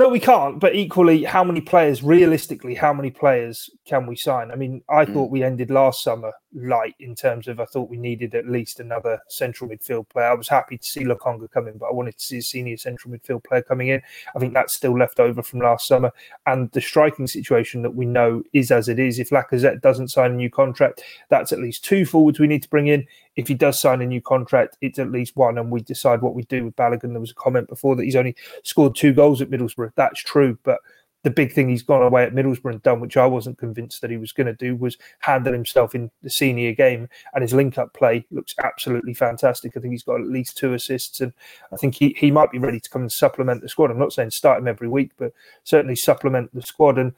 no, 0.00 0.08
we 0.08 0.18
can't. 0.18 0.58
But 0.58 0.74
equally, 0.74 1.24
how 1.24 1.44
many 1.44 1.60
players, 1.60 2.02
realistically, 2.02 2.74
how 2.74 2.90
many 2.94 3.10
players 3.10 3.68
can 3.84 4.06
we 4.06 4.16
sign? 4.16 4.50
I 4.50 4.54
mean, 4.54 4.82
I 4.88 5.04
mm. 5.04 5.12
thought 5.12 5.30
we 5.30 5.42
ended 5.42 5.70
last 5.70 6.02
summer 6.02 6.32
light 6.54 6.94
in 7.00 7.14
terms 7.14 7.48
of 7.48 7.60
I 7.60 7.66
thought 7.66 7.90
we 7.90 7.98
needed 7.98 8.34
at 8.34 8.48
least 8.48 8.80
another 8.80 9.20
central 9.28 9.68
midfield 9.68 10.08
player. 10.08 10.28
I 10.28 10.34
was 10.34 10.48
happy 10.48 10.78
to 10.78 10.84
see 10.84 11.04
Lokonga 11.04 11.50
coming, 11.50 11.76
but 11.76 11.90
I 11.90 11.92
wanted 11.92 12.16
to 12.16 12.24
see 12.24 12.38
a 12.38 12.42
senior 12.42 12.78
central 12.78 13.12
midfield 13.12 13.44
player 13.44 13.60
coming 13.60 13.88
in. 13.88 14.00
I 14.34 14.38
think 14.38 14.54
that's 14.54 14.72
still 14.72 14.98
left 14.98 15.20
over 15.20 15.42
from 15.42 15.60
last 15.60 15.86
summer. 15.86 16.10
And 16.46 16.70
the 16.72 16.80
striking 16.80 17.26
situation 17.26 17.82
that 17.82 17.94
we 17.94 18.06
know 18.06 18.42
is 18.54 18.70
as 18.70 18.88
it 18.88 18.98
is. 18.98 19.18
If 19.18 19.28
Lacazette 19.28 19.82
doesn't 19.82 20.08
sign 20.08 20.30
a 20.30 20.34
new 20.34 20.48
contract, 20.48 21.02
that's 21.28 21.52
at 21.52 21.60
least 21.60 21.84
two 21.84 22.06
forwards 22.06 22.40
we 22.40 22.46
need 22.46 22.62
to 22.62 22.70
bring 22.70 22.86
in 22.86 23.06
if 23.40 23.48
he 23.48 23.54
does 23.54 23.80
sign 23.80 24.02
a 24.02 24.06
new 24.06 24.20
contract, 24.20 24.76
it's 24.82 24.98
at 24.98 25.10
least 25.10 25.34
one, 25.34 25.56
and 25.56 25.70
we 25.70 25.80
decide 25.80 26.20
what 26.20 26.34
we 26.34 26.42
do 26.42 26.66
with 26.66 26.76
Balogun. 26.76 27.12
There 27.12 27.20
was 27.20 27.30
a 27.30 27.34
comment 27.34 27.68
before 27.68 27.96
that 27.96 28.04
he's 28.04 28.14
only 28.16 28.36
scored 28.64 28.94
two 28.94 29.14
goals 29.14 29.40
at 29.40 29.50
Middlesbrough. 29.50 29.92
That's 29.96 30.20
true, 30.20 30.58
but 30.62 30.78
the 31.22 31.30
big 31.30 31.52
thing 31.52 31.68
he's 31.68 31.82
gone 31.82 32.02
away 32.02 32.22
at 32.24 32.34
Middlesbrough 32.34 32.72
and 32.72 32.82
done, 32.82 33.00
which 33.00 33.16
I 33.16 33.24
wasn't 33.26 33.56
convinced 33.56 34.02
that 34.02 34.10
he 34.10 34.18
was 34.18 34.32
going 34.32 34.46
to 34.46 34.52
do, 34.52 34.76
was 34.76 34.98
handle 35.20 35.54
himself 35.54 35.94
in 35.94 36.10
the 36.22 36.28
senior 36.28 36.72
game. 36.72 37.08
And 37.34 37.40
his 37.40 37.54
link 37.54 37.78
up 37.78 37.94
play 37.94 38.26
looks 38.30 38.54
absolutely 38.62 39.14
fantastic. 39.14 39.74
I 39.74 39.80
think 39.80 39.92
he's 39.92 40.02
got 40.02 40.20
at 40.20 40.26
least 40.26 40.58
two 40.58 40.74
assists, 40.74 41.20
and 41.22 41.32
I 41.72 41.76
think 41.76 41.94
he, 41.94 42.14
he 42.18 42.30
might 42.30 42.50
be 42.50 42.58
ready 42.58 42.78
to 42.78 42.90
come 42.90 43.02
and 43.02 43.12
supplement 43.12 43.62
the 43.62 43.68
squad. 43.70 43.90
I'm 43.90 43.98
not 43.98 44.12
saying 44.12 44.30
start 44.30 44.60
him 44.60 44.68
every 44.68 44.88
week, 44.88 45.12
but 45.16 45.32
certainly 45.64 45.96
supplement 45.96 46.54
the 46.54 46.62
squad. 46.62 46.98
And 46.98 47.14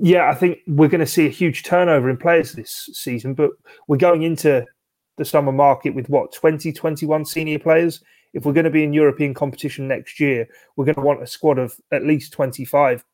yeah, 0.00 0.30
I 0.30 0.34
think 0.34 0.60
we're 0.66 0.88
going 0.88 1.00
to 1.00 1.06
see 1.06 1.26
a 1.26 1.30
huge 1.30 1.64
turnover 1.64 2.08
in 2.08 2.16
players 2.16 2.52
this 2.52 2.88
season, 2.92 3.34
but 3.34 3.50
we're 3.86 3.96
going 3.96 4.22
into 4.22 4.66
the 5.20 5.24
summer 5.26 5.52
market 5.52 5.94
with 5.94 6.08
what 6.08 6.32
20, 6.32 6.72
21 6.72 7.26
senior 7.26 7.58
players. 7.58 8.02
If 8.32 8.46
we're 8.46 8.54
going 8.54 8.64
to 8.64 8.70
be 8.70 8.84
in 8.84 8.94
European 8.94 9.34
competition 9.34 9.86
next 9.86 10.18
year, 10.18 10.48
we're 10.74 10.86
going 10.86 10.94
to 10.94 11.02
want 11.02 11.22
a 11.22 11.26
squad 11.26 11.58
of 11.58 11.78
at 11.92 12.06
least 12.06 12.32
25, 12.32 13.04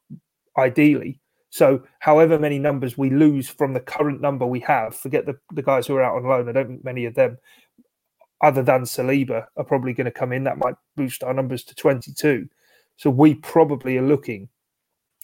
ideally. 0.57 1.19
So, 1.51 1.83
however 1.99 2.39
many 2.39 2.61
numbers 2.61 2.97
we 2.97 3.11
lose 3.11 3.49
from 3.49 3.73
the 3.73 3.81
current 3.81 4.21
number 4.21 4.47
we 4.47 4.61
have, 4.61 4.95
forget 4.95 5.27
the, 5.27 5.37
the 5.53 5.65
guys 5.65 5.89
who 5.89 5.97
are 5.97 6.03
out 6.03 6.15
on 6.15 6.29
loan. 6.29 6.49
I 6.49 6.53
don't 6.53 6.69
think 6.69 6.85
many 6.85 7.07
of 7.07 7.15
them, 7.15 7.39
other 8.41 8.63
than 8.63 8.83
Saliba, 8.83 9.47
are 9.57 9.65
probably 9.65 9.93
going 9.93 10.05
to 10.05 10.13
come 10.13 10.33
in. 10.33 10.45
That 10.45 10.59
might 10.59 10.77
boost 10.95 11.25
our 11.25 11.35
numbers 11.35 11.65
to 11.65 11.75
22. 11.75 12.49
So, 12.99 13.11
we 13.11 13.35
probably 13.35 13.99
are 13.99 14.07
looking 14.07 14.49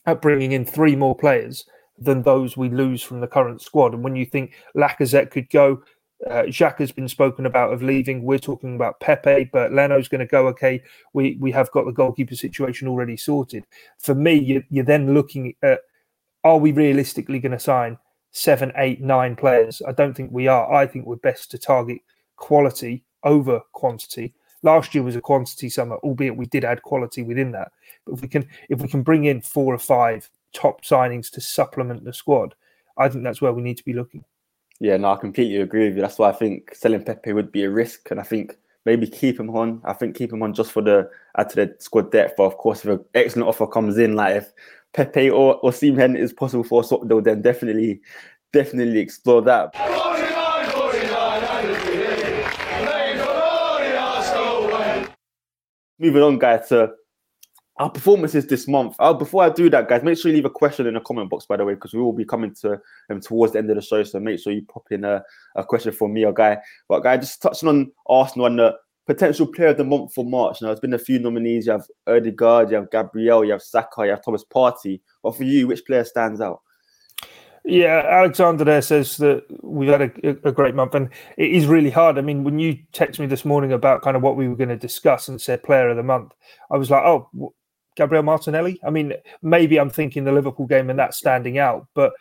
at 0.07 0.21
bringing 0.21 0.51
in 0.51 0.65
three 0.65 0.97
more 0.97 1.15
players 1.15 1.65
than 1.97 2.23
those 2.23 2.57
we 2.57 2.71
lose 2.71 3.05
from 3.05 3.21
the 3.21 3.29
current 3.29 3.63
squad. 3.63 3.95
And 3.95 4.03
when 4.03 4.17
you 4.17 4.27
think 4.27 4.55
Lacazette 4.75 5.31
could 5.31 5.49
go, 5.49 5.85
uh, 6.29 6.45
Jacques 6.49 6.79
has 6.79 6.93
been 6.93 7.09
spoken 7.09 7.47
about 7.47 7.73
of 7.73 7.83
leaving. 7.83 8.23
We're 8.23 8.39
talking 8.39 8.75
about 8.77 9.01
Pepe, 9.01 9.51
but 9.53 9.73
Leno's 9.73 10.09
going 10.09 10.21
to 10.21 10.27
go. 10.27 10.47
Okay, 10.49 10.83
we 11.13 11.37
we 11.41 11.51
have 11.53 11.71
got 11.73 11.85
the 11.85 11.93
goalkeeper 11.93 12.37
situation 12.37 12.89
already 12.89 13.17
sorted. 13.17 13.67
For 13.99 14.15
me, 14.15 14.35
you, 14.35 14.63
you're 14.71 14.85
then 14.85 15.15
looking 15.15 15.55
at 15.63 15.81
are 16.45 16.59
we 16.59 16.73
realistically 16.73 17.39
going 17.39 17.53
to 17.53 17.59
sign 17.59 17.99
seven, 18.31 18.73
eight, 18.77 19.01
nine 19.01 19.37
players? 19.37 19.83
I 19.87 19.93
don't 19.93 20.15
think 20.15 20.31
we 20.33 20.49
are. 20.49 20.73
I 20.73 20.87
think 20.87 21.07
we're 21.07 21.17
best 21.17 21.51
to 21.53 21.59
target 21.59 21.99
quality 22.37 23.05
over 23.25 23.61
quantity. 23.73 24.35
Last 24.63 24.95
year 24.95 25.03
was 25.03 25.17
a 25.17 25.21
quantity 25.21 25.69
summer, 25.69 25.97
albeit 25.97 26.37
we 26.37 26.47
did 26.47 26.65
add 26.65 26.83
quality 26.83 27.23
within 27.23 27.51
that. 27.53 27.73
But 28.05 28.15
if 28.15 28.23
we 28.23 28.29
can 28.29 28.49
if 28.69 28.81
we 28.81 28.89
can 28.89 29.03
bring 29.03 29.25
in 29.25 29.41
four 29.41 29.75
or 29.75 29.79
five 29.79 30.31
top 30.53 30.85
signings 30.85 31.31
to 31.33 31.41
supplement 31.41 32.05
the 32.05 32.13
squad, 32.13 32.55
I 32.97 33.09
think 33.09 33.25
that's 33.25 33.41
where 33.41 33.53
we 33.53 33.63
need 33.63 33.77
to 33.79 33.85
be 33.85 33.93
looking. 33.93 34.25
Yeah, 34.83 34.97
no, 34.97 35.13
I 35.13 35.17
completely 35.17 35.59
agree 35.59 35.85
with 35.87 35.95
you. 35.95 36.03
That's 36.03 36.19
why 36.19 36.31
I 36.31 36.33
think 36.33 36.75
selling 36.75 37.05
Pepe 37.05 37.33
would 37.33 37.53
be 37.53 37.63
a 37.63 37.71
risk, 37.71 38.11
and 38.11 38.19
I 38.19 38.25
think 38.25 38.59
maybe 38.85 39.07
keep 39.07 39.39
him 39.39 39.49
on. 39.51 39.81
I 39.85 39.93
think 39.93 40.17
keep 40.17 40.33
him 40.33 40.43
on 40.43 40.55
just 40.55 40.73
for 40.73 40.83
the 40.83 41.09
add 41.39 41.51
to 41.51 41.55
the 41.55 41.77
squad 41.79 42.11
depth. 42.11 42.35
But 42.37 42.47
of 42.47 42.57
course, 42.57 42.85
if 42.85 42.91
an 42.91 43.05
excellent 43.15 43.49
offer 43.49 43.69
comes 43.69 43.97
in, 43.97 44.17
like 44.17 44.35
if 44.35 44.53
Pepe 44.93 45.31
or 45.31 45.61
Osimhen 45.61 46.19
is 46.19 46.33
possible 46.33 46.65
for 46.65 46.81
a 46.81 46.85
swap 46.85 47.07
deal, 47.07 47.21
then 47.21 47.43
definitely, 47.43 48.01
definitely 48.53 48.99
explore 48.99 49.41
that. 49.43 49.73
Moving 56.01 56.23
on, 56.23 56.39
guys, 56.41 56.69
to 56.71 56.93
our 57.83 57.91
performances 57.91 58.47
this 58.47 58.69
month. 58.69 58.95
Uh, 58.99 59.13
before 59.13 59.43
I 59.43 59.51
do 59.51 59.69
that, 59.71 59.89
guys, 59.89 60.03
make 60.03 60.17
sure 60.17 60.31
you 60.31 60.37
leave 60.37 60.45
a 60.45 60.51
question 60.51 60.87
in 60.87 60.95
the 60.95 61.01
comment 61.01 61.29
box, 61.29 61.47
by 61.47 61.57
the 61.57 61.65
way, 61.65 61.75
because 61.75 61.93
we 61.93 62.01
will 62.01 62.13
be 62.13 62.25
coming 62.25 62.55
to 62.61 62.81
um, 63.11 63.21
towards 63.21 63.53
the 63.53 63.59
end 63.59 63.71
of 63.71 63.77
the 63.77 63.83
show. 63.83 64.03
So 64.05 64.21
make 64.21 64.39
sure 64.39 64.53
you 64.53 64.63
pop 64.63 64.85
in 64.91 65.05
a, 65.05 65.23
a 65.57 65.65
question 65.65 65.93
for 65.93 66.09
me 66.09 66.25
or 66.25 66.33
Guy. 66.33 66.59
But 66.89 67.01
Guy, 67.01 67.17
just 67.17 67.43
touching 67.43 67.69
on 67.69 67.91
Arsenal 68.07 68.47
and 68.47 68.59
the 68.59 68.77
potential 69.07 69.47
player 69.47 69.69
of 69.69 69.79
the 69.79 69.85
month 69.85 70.15
for 70.15 70.25
March. 70.25 70.63
Now, 70.63 70.69
there's 70.69 70.81
been 70.81 70.95
a 70.95 70.99
few 70.99 71.19
nominees. 71.19 71.67
You 71.67 71.73
have 71.73 71.87
Odegaard, 72.07 72.71
you 72.71 72.77
have 72.77 72.91
Gabriel, 72.91 73.45
you 73.45 73.53
have 73.53 73.63
Saka, 73.63 74.05
you 74.05 74.11
have 74.11 74.25
Thomas 74.25 74.45
Partey. 74.45 75.01
But 75.23 75.37
for 75.37 75.43
you, 75.43 75.67
which 75.67 75.85
player 75.85 76.05
stands 76.05 76.41
out? 76.41 76.61
Yeah, 77.65 78.05
Alexander 78.09 78.65
there 78.65 78.83
says 78.83 79.17
that 79.19 79.45
we've 79.63 79.89
had 79.89 80.03
a, 80.03 80.49
a, 80.49 80.53
great 80.53 80.75
month, 80.75 80.97
and 80.97 81.11
it 81.37 81.53
is 81.53 81.67
really 81.67 81.91
hard. 81.91 82.19
I 82.19 82.21
mean, 82.21 82.43
when 82.43 82.59
you 82.59 82.77
text 82.93 83.21
me 83.21 83.27
this 83.27 83.45
morning 83.45 83.73
about 83.73 84.03
kind 84.03 84.17
of 84.17 84.23
what 84.23 84.37
we 84.37 84.49
were 84.49 84.57
going 84.57 84.69
to 84.71 84.77
discuss 84.77 85.29
and 85.29 85.41
said 85.41 85.63
player 85.63 85.89
of 85.89 85.97
the 85.97 86.03
month, 86.03 86.33
I 86.73 86.77
was 86.77 86.91
like, 86.91 87.05
oh, 87.05 87.55
Gabriel 87.97 88.23
Martinelli. 88.23 88.81
I 88.87 88.91
mean, 88.91 89.15
maybe 89.43 89.79
I'm 89.79 89.91
thinking 89.91 90.25
the 90.25 90.33
Liverpool 90.33 90.67
game 90.67 90.91
and 90.91 90.99
that's 90.99 91.19
standing 91.19 91.59
out, 91.59 91.87
but 91.95 92.13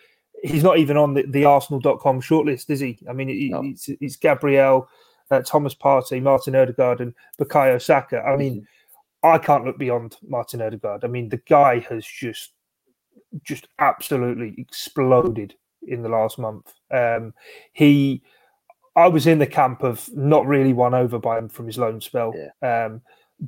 he's 0.44 0.64
not 0.64 0.78
even 0.78 0.98
on 0.98 1.14
the, 1.14 1.24
the 1.28 1.46
Arsenal.com 1.46 2.22
shortlist, 2.22 2.70
is 2.70 2.80
he? 2.80 3.00
I 3.10 3.14
mean, 3.14 3.52
no. 3.52 3.64
it's, 3.64 3.90
it's, 3.90 4.16
Gabriel, 4.16 4.90
uh, 5.30 5.42
Thomas 5.42 5.76
Partey, 5.76 6.22
Martin 6.22 6.56
Odegaard, 6.56 7.02
and 7.02 7.14
Bukayo 7.40 7.82
Saka. 7.82 8.22
I 8.22 8.36
mean, 8.36 8.56
mm-hmm. 8.56 9.28
I 9.28 9.38
can't 9.38 9.66
look 9.66 9.78
beyond 9.78 10.18
Martin 10.28 10.62
Odegaard. 10.62 11.04
I 11.04 11.08
mean, 11.08 11.30
the 11.30 11.42
guy 11.48 11.80
has 11.80 12.06
just 12.06 12.54
just 13.44 13.68
absolutely 13.80 14.54
exploded 14.58 15.56
in 15.88 16.02
the 16.02 16.10
last 16.10 16.38
month. 16.38 16.74
Um, 16.92 17.34
he, 17.72 18.22
I 18.96 19.08
was 19.08 19.28
in 19.28 19.40
the 19.40 19.48
camp 19.48 19.84
of 19.84 20.10
not 20.14 20.46
really 20.46 20.74
won 20.74 20.94
over 20.94 21.18
by 21.18 21.38
him 21.38 21.50
from 21.50 21.66
his 21.66 21.78
loan 21.78 22.02
spell. 22.02 22.34
Yeah. 22.36 22.86
Um, 22.86 23.02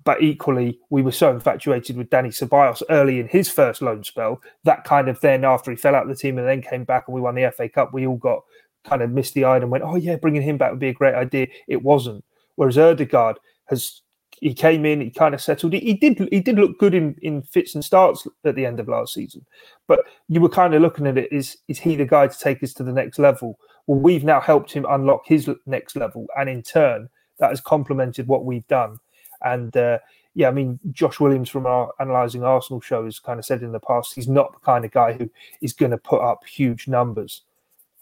but 0.04 0.22
equally, 0.22 0.80
we 0.90 1.04
were 1.04 1.12
so 1.12 1.32
infatuated 1.32 1.98
with 1.98 2.10
Danny 2.10 2.30
Ceballos 2.30 2.82
early 2.90 3.20
in 3.20 3.28
his 3.28 3.50
first 3.50 3.82
loan 3.82 4.04
spell 4.04 4.42
that 4.64 4.84
kind 4.84 5.08
of 5.08 5.20
then 5.22 5.46
after 5.46 5.70
he 5.70 5.78
fell 5.78 5.96
out 5.96 6.04
of 6.04 6.10
the 6.10 6.16
team 6.16 6.40
and 6.40 6.48
then 6.48 6.62
came 6.62 6.84
back 6.84 7.04
and 7.08 7.14
we 7.14 7.22
won 7.22 7.36
the 7.36 7.52
FA 7.56 7.70
Cup, 7.70 7.94
we 7.94 8.08
all 8.08 8.18
got 8.18 8.42
kind 8.84 9.04
of 9.04 9.12
misty 9.12 9.44
eyed 9.44 9.62
and 9.62 9.72
went, 9.72 9.84
"Oh 9.84 9.96
yeah, 9.96 10.16
bringing 10.16 10.42
him 10.42 10.58
back 10.58 10.72
would 10.72 10.80
be 10.80 10.90
a 10.90 10.94
great 10.94 11.14
idea." 11.14 11.48
It 11.68 11.84
wasn't. 11.84 12.26
Whereas 12.56 12.78
Odegaard 12.78 13.38
has 13.66 14.02
he 14.40 14.54
came 14.54 14.86
in, 14.86 15.00
he 15.00 15.10
kind 15.10 15.34
of 15.34 15.42
settled. 15.42 15.74
He, 15.74 15.80
he 15.80 15.94
did 15.94 16.28
he 16.32 16.40
did 16.40 16.58
look 16.58 16.80
good 16.80 16.96
in, 16.96 17.16
in 17.22 17.44
fits 17.44 17.76
and 17.76 17.86
starts 17.86 18.28
at 18.44 18.56
the 18.56 18.66
end 18.66 18.80
of 18.80 18.88
last 18.88 19.14
season, 19.14 19.46
but 19.88 20.02
you 20.28 20.42
were 20.42 20.50
kind 20.50 20.74
of 20.74 20.82
looking 20.82 21.06
at 21.06 21.18
it: 21.18 21.32
is 21.32 21.58
is 21.68 21.80
he 21.80 21.96
the 21.96 22.06
guy 22.06 22.28
to 22.28 22.40
take 22.40 22.64
us 22.64 22.74
to 22.74 22.84
the 22.84 22.92
next 22.92 23.20
level? 23.20 23.60
Well, 23.86 24.00
we've 24.00 24.24
now 24.24 24.42
helped 24.42 24.72
him 24.72 24.86
unlock 24.90 25.22
his 25.26 25.50
next 25.68 25.96
level, 25.96 26.26
and 26.38 26.50
in 26.50 26.64
turn, 26.64 27.10
that 27.38 27.52
has 27.52 27.62
complemented 27.62 28.28
what 28.28 28.44
we've 28.44 28.68
done. 28.68 28.98
And 29.44 29.76
uh, 29.76 30.00
yeah, 30.36 30.48
I 30.48 30.52
mean, 30.52 30.80
Josh 30.92 31.20
Williams 31.20 31.50
from 31.50 31.66
our 31.66 31.92
analyzing 32.00 32.44
Arsenal 32.44 32.82
show 32.82 33.06
has 33.06 33.20
kind 33.20 33.40
of 33.40 33.46
said 33.46 33.62
in 33.62 33.72
the 33.72 33.80
past 33.80 34.14
he's 34.16 34.28
not 34.28 34.54
the 34.54 34.60
kind 34.60 34.86
of 34.86 34.92
guy 34.92 35.14
who 35.14 35.30
is 35.62 35.74
going 35.74 35.92
to 35.92 35.98
put 35.98 36.22
up 36.22 36.46
huge 36.46 36.88
numbers. 36.88 37.42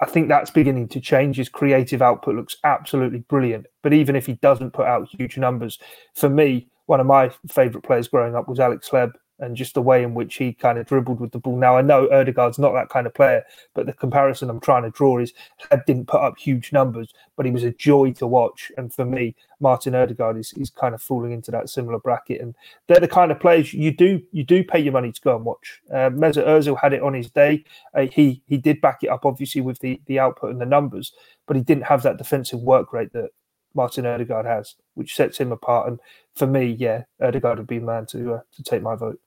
I 0.02 0.06
think 0.06 0.30
that's 0.30 0.50
beginning 0.50 0.88
to 0.90 1.00
change. 1.00 1.38
His 1.38 1.50
creative 1.50 2.02
output 2.02 2.36
looks 2.36 2.56
absolutely 2.64 3.20
brilliant. 3.20 3.68
But 3.84 3.94
even 3.94 4.16
if 4.16 4.26
he 4.26 4.34
doesn't 4.34 4.72
put 4.72 4.88
out 4.88 5.08
huge 5.08 5.38
numbers, 5.38 5.78
for 6.16 6.28
me, 6.30 6.68
one 6.88 7.00
of 7.00 7.06
my 7.06 7.32
favourite 7.48 7.86
players 7.86 8.08
growing 8.08 8.36
up 8.36 8.48
was 8.48 8.60
Alex 8.60 8.90
Hleb 8.90 9.14
and 9.42 9.58
just 9.58 9.74
the 9.74 9.82
way 9.82 10.04
in 10.04 10.14
which 10.14 10.36
he 10.36 10.54
kind 10.54 10.78
of 10.78 10.86
dribbled 10.86 11.20
with 11.20 11.32
the 11.32 11.40
ball. 11.40 11.58
Now 11.58 11.76
I 11.76 11.82
know 11.82 12.08
Odegaard's 12.12 12.60
not 12.60 12.74
that 12.74 12.90
kind 12.90 13.08
of 13.08 13.14
player, 13.14 13.44
but 13.74 13.88
the 13.88 13.94
comparison 13.94 14.50
I'm 14.50 14.60
trying 14.60 14.84
to 14.84 14.92
draw 14.92 15.18
is 15.18 15.34
he 15.58 15.78
didn't 15.86 16.08
put 16.08 16.22
up 16.22 16.38
huge 16.38 16.72
numbers, 16.72 17.14
but 17.36 17.46
he 17.46 17.52
was 17.52 17.64
a 17.64 17.72
joy 17.72 18.12
to 18.14 18.28
watch. 18.28 18.72
And 18.78 18.94
for 18.94 19.04
me, 19.04 19.36
Martin 19.60 19.96
Odegaard 19.96 20.38
is, 20.38 20.54
is 20.54 20.70
kind 20.70 20.94
of 20.94 21.02
falling 21.02 21.32
into 21.32 21.52
that 21.52 21.70
similar 21.70 22.00
bracket. 22.00 22.40
And 22.40 22.56
they're 22.88 23.00
the 23.00 23.08
kind 23.08 23.32
of 23.32 23.40
players 23.40 23.74
you 23.74 23.92
do 23.92 24.22
you 24.32 24.44
do 24.44 24.64
pay 24.64 24.80
your 24.80 24.94
money 24.94 25.12
to 25.12 25.22
go 25.22 25.36
and 25.36 25.44
watch. 25.44 25.82
Uh, 25.92 26.10
Mesut 26.10 26.46
Ozil 26.46 26.80
had 26.80 26.94
it 26.94 27.02
on 27.02 27.14
his 27.14 27.32
day. 27.32 27.66
Uh, 27.96 28.02
he 28.02 28.44
he 28.48 28.58
did 28.58 28.80
back 28.80 29.00
it 29.04 29.10
up 29.10 29.26
obviously 29.26 29.62
with 29.62 29.80
the 29.80 30.00
the 30.06 30.20
output 30.20 30.52
and 30.52 30.62
the 30.62 30.66
numbers, 30.66 31.14
but 31.48 31.58
he 31.58 31.64
didn't 31.64 31.86
have 31.86 32.04
that 32.04 32.18
defensive 32.18 32.62
work 32.62 32.94
rate 32.94 33.12
that 33.14 33.32
Martin 33.74 34.06
Odegaard 34.06 34.46
has, 34.46 34.76
which 34.96 35.16
sets 35.16 35.38
him 35.38 35.52
apart. 35.52 35.88
And 35.88 36.00
for 36.36 36.48
me, 36.48 36.66
yeah, 36.66 37.04
Odegaard 37.22 37.58
would 37.58 37.68
be 37.68 37.80
man 37.80 38.06
to 38.08 38.36
uh, 38.36 38.42
to 38.56 38.64
take 38.64 38.82
my 38.82 38.96
vote. 38.96 39.20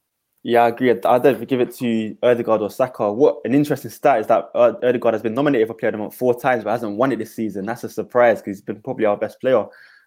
Yeah, 0.47 0.65
I 0.65 0.69
agree. 0.69 0.91
I 0.91 1.19
don't 1.19 1.49
give 1.49 1.63
it 1.63 1.75
to 1.77 2.15
Odegaard 2.23 2.61
or 2.61 2.69
Saka. 2.69 3.11
What 3.11 3.39
an 3.47 3.55
interesting 3.55 3.91
stat 3.91 4.21
is 4.21 4.27
that 4.27 4.51
uh, 4.55 4.75
Odegaard 4.83 5.15
has 5.15 5.23
been 5.23 5.33
nominated 5.33 5.69
for 5.69 5.73
Player 5.73 5.89
of 5.89 5.93
the 5.95 5.99
Month 5.99 6.17
four 6.17 6.39
times, 6.39 6.65
but 6.65 6.71
hasn't 6.71 6.99
won 6.99 7.13
it 7.13 7.19
this 7.19 7.35
season. 7.35 7.65
That's 7.65 7.83
a 7.83 7.89
surprise 7.89 8.43
because 8.43 8.59
he's 8.59 8.63
been 8.63 8.83
probably 8.83 9.07
our 9.07 9.17
best 9.17 9.41
player 9.41 9.65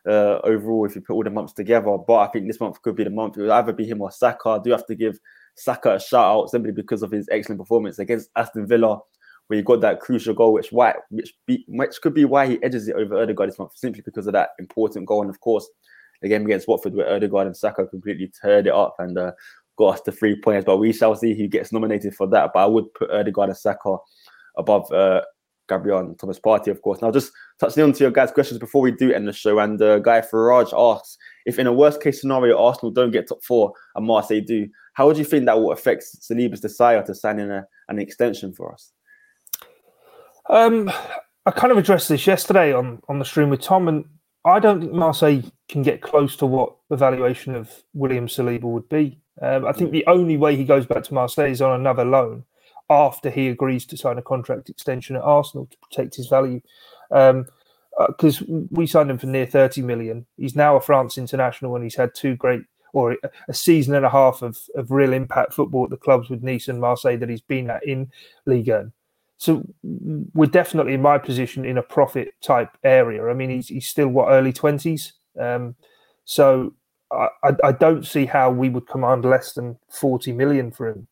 uh, 0.07 0.37
overall 0.43 0.85
if 0.85 0.93
you 0.93 1.01
put 1.01 1.15
all 1.15 1.23
the 1.23 1.31
months 1.31 1.53
together. 1.53 1.97
But 1.97 2.17
I 2.17 2.27
think 2.27 2.45
this 2.45 2.59
month 2.59 2.79
could 2.83 2.95
be 2.95 3.03
the 3.03 3.09
month. 3.09 3.35
It 3.35 3.41
will 3.41 3.51
either 3.51 3.73
be 3.73 3.87
him 3.87 3.99
or 3.99 4.11
Saka. 4.11 4.49
I 4.49 4.59
do 4.59 4.69
have 4.69 4.85
to 4.85 4.95
give 4.95 5.19
Saka 5.55 5.95
a 5.95 5.99
shout 5.99 6.23
out 6.23 6.51
simply 6.51 6.71
because 6.71 7.01
of 7.01 7.09
his 7.09 7.27
excellent 7.31 7.59
performance 7.59 7.97
against 7.97 8.29
Aston 8.35 8.67
Villa, 8.67 8.99
where 9.47 9.57
he 9.57 9.63
got 9.63 9.81
that 9.81 10.01
crucial 10.01 10.35
goal, 10.35 10.53
which 10.53 10.71
why 10.71 10.93
which 11.09 11.33
be, 11.47 11.65
which 11.67 11.99
could 11.99 12.13
be 12.13 12.25
why 12.25 12.45
he 12.45 12.61
edges 12.61 12.87
it 12.87 12.95
over 12.95 13.17
Odegaard 13.17 13.49
this 13.49 13.57
month, 13.57 13.75
simply 13.75 14.03
because 14.05 14.27
of 14.27 14.33
that 14.33 14.49
important 14.59 15.07
goal. 15.07 15.21
And 15.21 15.31
of 15.31 15.39
course, 15.39 15.67
the 16.21 16.29
game 16.29 16.45
against 16.45 16.67
Watford, 16.67 16.93
where 16.93 17.11
Odegaard 17.11 17.47
and 17.47 17.57
Saka 17.57 17.87
completely 17.87 18.31
turned 18.39 18.67
it 18.67 18.73
up 18.73 18.95
and 18.99 19.17
uh, 19.17 19.31
got 19.77 19.95
us 19.95 20.01
the 20.01 20.11
three 20.11 20.35
points. 20.39 20.65
But 20.65 20.77
we 20.77 20.93
shall 20.93 21.15
see 21.15 21.33
who 21.33 21.47
gets 21.47 21.71
nominated 21.71 22.15
for 22.15 22.27
that. 22.27 22.51
But 22.53 22.59
I 22.59 22.65
would 22.65 22.93
put 22.93 23.11
Odegaard 23.11 23.49
and 23.49 23.57
Saka 23.57 23.97
above 24.57 24.91
uh, 24.91 25.21
Gabriel 25.67 25.99
and 25.99 26.17
Thomas 26.17 26.39
Partey, 26.39 26.67
of 26.67 26.81
course. 26.81 27.01
Now, 27.01 27.11
just 27.11 27.31
touching 27.59 27.83
on 27.83 27.93
to 27.93 28.03
your 28.03 28.11
guys' 28.11 28.31
questions 28.31 28.59
before 28.59 28.81
we 28.81 28.91
do 28.91 29.11
end 29.11 29.27
the 29.27 29.33
show. 29.33 29.59
And 29.59 29.81
uh, 29.81 29.99
Guy 29.99 30.21
Farage 30.21 30.73
asks 30.77 31.17
if, 31.45 31.59
in 31.59 31.67
a 31.67 31.73
worst 31.73 32.01
case 32.01 32.21
scenario, 32.21 32.57
Arsenal 32.57 32.91
don't 32.91 33.11
get 33.11 33.27
top 33.27 33.43
four 33.43 33.73
and 33.95 34.05
Marseille 34.05 34.41
do, 34.41 34.67
how 34.93 35.07
would 35.07 35.17
you 35.17 35.25
think 35.25 35.45
that 35.45 35.57
will 35.57 35.71
affect 35.71 36.03
Saliba's 36.21 36.61
desire 36.61 37.03
to 37.03 37.13
sign 37.13 37.39
in 37.39 37.51
a, 37.51 37.67
an 37.89 37.99
extension 37.99 38.53
for 38.53 38.73
us? 38.73 38.91
Um, 40.49 40.91
I 41.45 41.51
kind 41.51 41.71
of 41.71 41.77
addressed 41.77 42.09
this 42.09 42.25
yesterday 42.25 42.73
on, 42.73 43.01
on 43.09 43.19
the 43.19 43.25
stream 43.25 43.49
with 43.49 43.61
Tom, 43.61 43.87
and 43.87 44.05
I 44.45 44.59
don't 44.59 44.79
think 44.79 44.93
Marseille 44.93 45.43
can 45.67 45.83
get 45.83 46.01
close 46.01 46.35
to 46.37 46.45
what 46.45 46.75
the 46.89 46.95
valuation 46.95 47.53
of 47.53 47.71
William 47.93 48.27
Saliba 48.27 48.63
would 48.63 48.87
be. 48.87 49.19
Um, 49.41 49.65
I 49.65 49.71
think 49.71 49.91
the 49.91 50.05
only 50.07 50.37
way 50.37 50.55
he 50.55 50.63
goes 50.63 50.85
back 50.85 51.03
to 51.03 51.13
Marseille 51.13 51.51
is 51.51 51.61
on 51.61 51.79
another 51.79 52.05
loan 52.05 52.43
after 52.89 53.29
he 53.29 53.49
agrees 53.49 53.85
to 53.87 53.97
sign 53.97 54.17
a 54.17 54.21
contract 54.21 54.69
extension 54.69 55.15
at 55.15 55.21
Arsenal 55.21 55.67
to 55.67 55.77
protect 55.77 56.15
his 56.15 56.27
value. 56.27 56.61
Because 57.09 58.41
um, 58.41 58.47
uh, 58.49 58.67
we 58.71 58.87
signed 58.87 59.11
him 59.11 59.17
for 59.17 59.27
near 59.27 59.45
30 59.45 59.81
million. 59.81 60.25
He's 60.37 60.55
now 60.55 60.75
a 60.75 60.81
France 60.81 61.17
international 61.17 61.75
and 61.75 61.83
he's 61.83 61.95
had 61.95 62.15
two 62.15 62.35
great, 62.35 62.61
or 62.93 63.17
a 63.47 63.53
season 63.53 63.95
and 63.95 64.05
a 64.05 64.09
half 64.09 64.41
of, 64.41 64.57
of 64.75 64.91
real 64.91 65.13
impact 65.13 65.53
football 65.53 65.83
at 65.83 65.89
the 65.89 65.97
clubs 65.97 66.29
with 66.29 66.43
Nice 66.43 66.67
and 66.67 66.79
Marseille 66.79 67.17
that 67.17 67.29
he's 67.29 67.41
been 67.41 67.69
at 67.69 67.85
in 67.85 68.11
Ligue 68.45 68.69
1. 68.69 68.93
So 69.37 69.63
we're 69.83 70.47
definitely 70.47 70.95
in 70.95 71.01
my 71.01 71.19
position 71.19 71.63
in 71.63 71.77
a 71.77 71.83
profit 71.83 72.29
type 72.41 72.75
area. 72.83 73.27
I 73.27 73.33
mean, 73.33 73.51
he's, 73.51 73.67
he's 73.67 73.87
still 73.87 74.07
what 74.07 74.29
early 74.29 74.51
20s. 74.51 75.11
Um, 75.39 75.75
so 76.25 76.73
I, 77.11 77.53
I 77.63 77.71
don't 77.71 78.05
see 78.05 78.25
how 78.25 78.51
we 78.51 78.69
would 78.69 78.87
command 78.87 79.23
less 79.23 79.53
than 79.53 79.77
40 79.89 80.33
million 80.33 80.71
for 80.71 80.89
him 80.89 81.07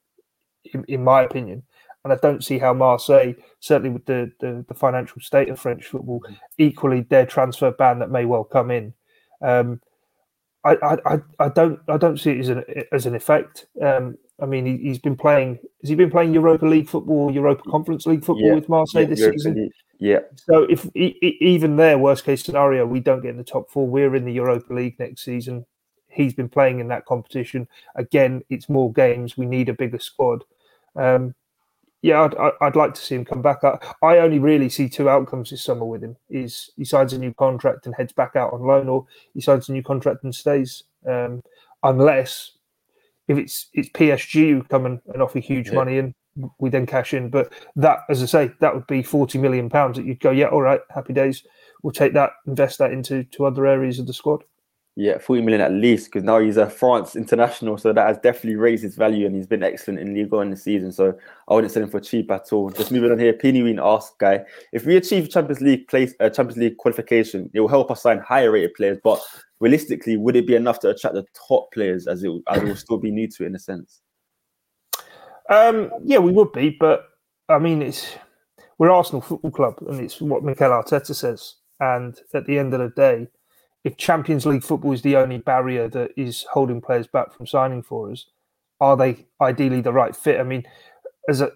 in, 0.73 0.83
in 0.87 1.03
my 1.03 1.23
opinion. 1.23 1.63
And 2.03 2.13
I 2.13 2.17
don't 2.17 2.43
see 2.43 2.59
how 2.59 2.73
Marseille, 2.73 3.33
certainly 3.59 3.89
with 3.89 4.05
the, 4.05 4.31
the, 4.39 4.63
the 4.67 4.75
financial 4.75 5.21
state 5.21 5.49
of 5.49 5.59
French 5.59 5.85
football, 5.85 6.23
equally 6.57 7.01
their 7.01 7.25
transfer 7.25 7.71
ban 7.71 7.99
that 7.99 8.11
may 8.11 8.25
well 8.25 8.43
come 8.43 8.69
in. 8.69 8.93
Um, 9.41 9.81
I, 10.63 10.97
I, 11.05 11.19
I 11.39 11.49
don't 11.49 11.79
I 11.87 11.97
don't 11.97 12.19
see 12.19 12.31
it 12.31 12.39
as 12.39 12.49
an 12.49 12.63
as 12.91 13.05
an 13.05 13.15
effect. 13.15 13.67
Um, 13.79 14.17
I 14.41 14.47
mean, 14.47 14.65
he, 14.65 14.87
has 14.89 14.97
been 14.97 15.15
playing. 15.15 15.59
Has 15.81 15.89
he 15.89 15.95
been 15.95 16.09
playing 16.09 16.33
Europa 16.33 16.65
League 16.65 16.89
football, 16.89 17.31
Europa 17.31 17.69
Conference 17.69 18.05
League 18.07 18.25
football 18.25 18.47
yeah. 18.47 18.55
with 18.55 18.67
Marseille 18.67 19.03
yeah, 19.03 19.07
this 19.07 19.19
Europa 19.19 19.39
season? 19.39 19.55
League. 19.55 19.71
Yeah. 19.99 20.19
So 20.35 20.63
if 20.63 20.89
even 20.95 21.77
there, 21.77 21.97
worst 21.97 22.25
case 22.25 22.43
scenario, 22.43 22.85
we 22.85 22.99
don't 22.99 23.21
get 23.21 23.29
in 23.29 23.37
the 23.37 23.43
top 23.43 23.69
four, 23.69 23.87
we're 23.87 24.15
in 24.15 24.25
the 24.25 24.33
Europa 24.33 24.73
League 24.73 24.99
next 24.99 25.23
season. 25.23 25.65
He's 26.15 26.33
been 26.33 26.49
playing 26.49 26.79
in 26.79 26.87
that 26.89 27.05
competition. 27.05 27.67
Again, 27.95 28.43
it's 28.49 28.69
more 28.69 28.91
games. 28.91 29.37
We 29.37 29.45
need 29.45 29.69
a 29.69 29.73
bigger 29.73 29.99
squad. 29.99 30.43
Um, 30.95 31.35
yeah, 32.01 32.21
I'd, 32.21 32.53
I'd 32.61 32.75
like 32.75 32.93
to 32.93 33.01
see 33.01 33.15
him 33.15 33.25
come 33.25 33.41
back. 33.41 33.63
I, 33.63 33.79
I 34.03 34.19
only 34.19 34.37
really 34.37 34.69
see 34.69 34.87
two 34.87 35.09
outcomes 35.09 35.49
this 35.49 35.63
summer 35.63 35.85
with 35.85 36.03
him: 36.03 36.15
is 36.29 36.69
he 36.77 36.85
signs 36.85 37.13
a 37.13 37.17
new 37.17 37.33
contract 37.33 37.85
and 37.85 37.95
heads 37.95 38.13
back 38.13 38.35
out 38.35 38.53
on 38.53 38.61
loan, 38.61 38.87
or 38.87 39.05
he 39.33 39.41
signs 39.41 39.69
a 39.69 39.71
new 39.71 39.83
contract 39.83 40.23
and 40.23 40.33
stays. 40.33 40.83
Um, 41.07 41.41
unless 41.83 42.51
if 43.27 43.37
it's 43.37 43.69
it's 43.73 43.89
PSG 43.89 44.51
who 44.51 44.63
come 44.63 44.85
and, 44.85 45.01
and 45.13 45.21
offer 45.21 45.39
huge 45.39 45.69
yeah. 45.69 45.75
money 45.75 45.97
and 45.97 46.13
we 46.59 46.69
then 46.69 46.85
cash 46.85 47.13
in. 47.13 47.29
But 47.29 47.53
that, 47.75 47.99
as 48.09 48.21
I 48.21 48.25
say, 48.25 48.51
that 48.59 48.73
would 48.73 48.87
be 48.87 49.01
forty 49.01 49.37
million 49.37 49.69
pounds 49.69 49.97
that 49.97 50.05
you'd 50.05 50.19
go, 50.19 50.31
yeah, 50.31 50.47
all 50.47 50.61
right, 50.61 50.81
happy 50.93 51.13
days. 51.13 51.43
We'll 51.81 51.91
take 51.91 52.13
that, 52.13 52.31
invest 52.47 52.79
that 52.79 52.91
into 52.91 53.23
to 53.23 53.45
other 53.45 53.65
areas 53.65 53.99
of 53.99 54.07
the 54.07 54.13
squad. 54.13 54.43
Yeah, 54.97 55.17
40 55.17 55.41
million 55.41 55.59
at 55.59 55.73
least, 55.73 56.05
because 56.05 56.23
now 56.23 56.39
he's 56.39 56.55
a 56.55 56.69
France 56.69 57.17
international, 57.17 57.77
so 57.77 57.91
that 57.91 58.07
has 58.07 58.17
definitely 58.19 58.55
raised 58.55 58.83
his 58.83 58.95
value 58.95 59.25
and 59.25 59.35
he's 59.35 59.45
been 59.45 59.61
excellent 59.61 59.99
in 59.99 60.13
Ligue 60.13 60.31
1 60.31 60.51
this 60.51 60.63
season. 60.63 60.93
So 60.93 61.17
I 61.49 61.53
wouldn't 61.53 61.73
sell 61.73 61.83
him 61.83 61.89
for 61.89 61.99
cheap 61.99 62.31
at 62.31 62.53
all. 62.53 62.69
Just 62.69 62.93
moving 62.93 63.11
on 63.11 63.19
here, 63.19 63.33
Pinwin 63.33 63.77
asks, 63.77 64.15
guy, 64.17 64.45
if 64.71 64.85
we 64.85 64.95
achieve 64.95 65.29
Champions 65.29 65.59
League 65.59 65.89
place, 65.89 66.13
uh, 66.21 66.29
Champions 66.29 66.57
League 66.57 66.77
qualification, 66.77 67.49
it 67.53 67.59
will 67.59 67.67
help 67.67 67.91
us 67.91 68.03
sign 68.03 68.19
higher 68.19 68.51
rated 68.51 68.73
players. 68.73 68.97
But 69.03 69.21
realistically, 69.59 70.15
would 70.15 70.37
it 70.37 70.47
be 70.47 70.55
enough 70.55 70.79
to 70.79 70.89
attract 70.91 71.15
the 71.15 71.25
top 71.47 71.73
players 71.73 72.07
as 72.07 72.23
it, 72.23 72.31
as 72.47 72.61
it 72.61 72.65
will 72.65 72.75
still 72.77 72.97
be 72.97 73.11
new 73.11 73.27
to 73.27 73.43
it 73.43 73.47
in 73.47 73.55
a 73.55 73.59
sense? 73.59 73.99
Um, 75.49 75.91
yeah, 76.05 76.19
we 76.19 76.31
would 76.31 76.53
be, 76.53 76.69
but 76.69 77.09
I 77.49 77.59
mean, 77.59 77.81
it's 77.81 78.15
we're 78.77 78.91
Arsenal 78.91 79.21
Football 79.21 79.51
Club, 79.51 79.75
and 79.87 79.99
it's 79.99 80.19
what 80.21 80.43
Mikel 80.43 80.71
Arteta 80.71 81.13
says. 81.13 81.55
And 81.79 82.17
at 82.33 82.45
the 82.45 82.57
end 82.57 82.73
of 82.73 82.79
the 82.79 82.89
day, 82.89 83.27
if 83.85 83.97
Champions 83.97 84.47
League 84.47 84.63
football 84.63 84.93
is 84.93 85.03
the 85.03 85.15
only 85.15 85.37
barrier 85.37 85.87
that 85.89 86.11
is 86.17 86.43
holding 86.51 86.81
players 86.81 87.05
back 87.05 87.31
from 87.31 87.45
signing 87.45 87.83
for 87.83 88.11
us, 88.11 88.25
are 88.81 88.97
they 88.97 89.27
ideally 89.39 89.79
the 89.79 89.93
right 89.93 90.15
fit? 90.15 90.39
I 90.39 90.43
mean, 90.43 90.63
as 91.29 91.39
a, 91.39 91.51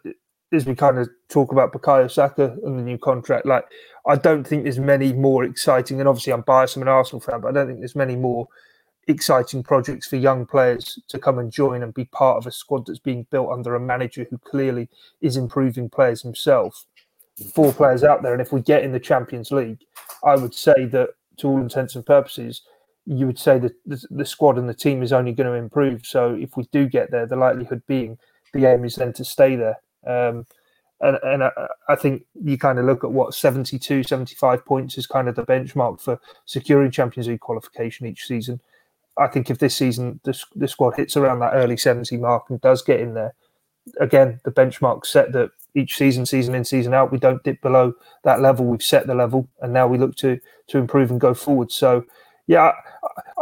as 0.54 0.66
we 0.66 0.76
kind 0.76 1.00
of 1.00 1.10
talk 1.28 1.52
about 1.52 1.74
Bukayo 1.74 2.10
Saka 2.10 2.56
and 2.64 2.78
the 2.78 2.84
new 2.84 3.00
contract, 3.00 3.48
like 3.48 3.66
I 4.06 4.16
don't 4.16 4.46
think 4.46 4.64
there's 4.64 4.78
many 4.78 5.12
more 5.12 5.44
exciting. 5.44 6.00
And 6.00 6.08
obviously, 6.08 6.32
I'm 6.32 6.42
biased. 6.42 6.76
I'm 6.76 6.84
an 6.84 6.88
Arsenal 6.88 7.20
fan, 7.20 7.42
but 7.42 7.50
I 7.50 7.52
don't 7.52 7.66
think 7.66 7.80
there's 7.80 7.96
many 7.96 8.16
more 8.16 8.48
exciting 9.08 9.64
projects 9.64 10.08
for 10.08 10.18
young 10.18 10.46
players 10.46 11.00
to 11.08 11.18
come 11.18 11.40
and 11.40 11.52
join 11.52 11.82
and 11.82 11.96
be 11.96 12.06
part 12.06 12.38
of 12.38 12.46
a 12.46 12.52
squad 12.52 12.86
that's 12.86 13.00
being 13.00 13.26
built 13.32 13.52
under 13.52 13.74
a 13.74 13.80
manager 13.80 14.28
who 14.30 14.38
clearly 14.38 14.88
is 15.22 15.36
improving 15.36 15.90
players 15.90 16.22
himself. 16.22 16.86
Four 17.56 17.74
players 17.74 18.04
out 18.04 18.22
there, 18.22 18.34
and 18.34 18.42
if 18.42 18.52
we 18.52 18.62
get 18.62 18.84
in 18.84 18.92
the 18.92 19.00
Champions 19.00 19.50
League, 19.50 19.80
I 20.24 20.36
would 20.36 20.54
say 20.54 20.86
that 20.86 21.10
to 21.40 21.48
all 21.48 21.60
intents 21.60 21.96
and 21.96 22.06
purposes, 22.06 22.62
you 23.06 23.26
would 23.26 23.40
say 23.40 23.58
that 23.60 23.74
the, 23.86 24.06
the, 24.12 24.26
squad 24.26 24.58
and 24.58 24.70
the 24.70 24.74
team 24.74 25.02
is 25.02 25.12
only 25.12 25.34
going 25.34 25.48
to 25.50 25.54
improve. 25.54 26.06
So 26.06 26.36
if 26.36 26.56
we 26.56 26.68
do 26.72 26.88
get 26.88 27.12
there, 27.12 27.26
the 27.26 27.36
likelihood 27.36 27.82
being 27.88 28.18
the 28.54 28.66
aim 28.66 28.86
is 28.86 28.96
then 28.96 29.14
to 29.14 29.26
stay 29.26 29.56
there. 29.56 29.78
Um, 30.06 30.46
and, 31.02 31.18
and 31.24 31.44
I, 31.46 31.52
I, 31.88 31.96
think 31.96 32.24
you 32.44 32.58
kind 32.58 32.78
of 32.78 32.86
look 32.86 33.04
at 33.04 33.12
what 33.12 33.34
72, 33.34 34.04
75 34.04 34.66
points 34.66 34.98
is 34.98 35.08
kind 35.08 35.28
of 35.28 35.36
the 35.36 35.46
benchmark 35.46 36.02
for 36.02 36.20
securing 36.46 36.92
Champions 36.92 37.28
League 37.28 37.40
qualification 37.40 38.06
each 38.06 38.26
season. 38.26 38.60
I 39.18 39.28
think 39.28 39.50
if 39.50 39.60
this 39.60 39.76
season 39.76 40.20
the, 40.24 40.38
the 40.56 40.68
squad 40.68 40.96
hits 40.96 41.18
around 41.18 41.40
that 41.40 41.54
early 41.54 41.78
70 41.78 42.16
mark 42.18 42.50
and 42.50 42.60
does 42.62 42.82
get 42.82 43.00
in 43.00 43.14
there, 43.14 43.34
again, 44.00 44.40
the 44.44 44.52
benchmark 44.52 45.06
set 45.06 45.32
that 45.34 45.52
each 45.76 45.98
season, 45.98 46.26
season 46.26 46.56
in, 46.56 46.64
season 46.64 46.94
out, 46.94 47.12
we 47.12 47.18
don't 47.18 47.44
dip 47.44 47.62
below 47.62 47.94
that 48.24 48.42
level. 48.42 48.66
We've 48.66 48.82
set 48.84 49.08
the 49.08 49.16
level, 49.16 49.48
and 49.62 49.74
now 49.74 49.88
we 49.88 49.98
look 49.98 50.16
to 50.18 50.40
to 50.68 50.78
improve 50.78 51.12
and 51.12 51.20
go 51.20 51.34
forward. 51.34 51.72
So, 51.72 52.06
yeah, 52.48 52.74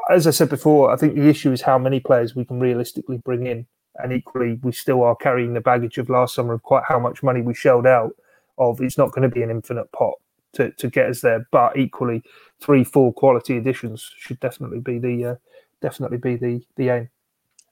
as 0.10 0.28
I 0.28 0.32
said 0.32 0.50
before, 0.50 0.92
I 0.92 0.96
think 0.96 1.16
the 1.16 1.30
issue 1.30 1.52
is 1.52 1.62
how 1.62 1.78
many 1.78 2.00
players 2.00 2.36
we 2.36 2.46
can 2.46 2.60
realistically 2.60 3.18
bring 3.18 3.48
in, 3.48 3.68
and 3.96 4.14
equally, 4.14 4.60
we 4.62 4.72
still 4.72 5.04
are 5.04 5.16
carrying 5.16 5.54
the 5.54 5.62
baggage 5.62 5.98
of 5.98 6.10
last 6.10 6.36
summer 6.36 6.54
of 6.54 6.64
quite 6.64 6.84
how 6.88 7.00
much 7.00 7.24
money 7.24 7.42
we 7.42 7.54
shelled 7.54 7.88
out. 7.88 8.12
Of 8.58 8.82
it's 8.82 8.98
not 8.98 9.12
going 9.12 9.30
to 9.30 9.34
be 9.34 9.44
an 9.44 9.52
infinite 9.52 9.92
pot 9.92 10.16
to, 10.54 10.72
to 10.72 10.90
get 10.90 11.10
us 11.10 11.22
there, 11.22 11.48
but 11.52 11.78
equally, 11.78 12.24
three, 12.60 12.84
four 12.84 13.14
quality 13.14 13.58
additions 13.58 14.12
should 14.18 14.40
definitely 14.40 14.80
be 14.80 14.98
the 15.00 15.26
uh, 15.26 15.36
definitely 15.82 16.18
be 16.18 16.36
the 16.36 16.62
the 16.76 16.90
aim. 16.90 17.10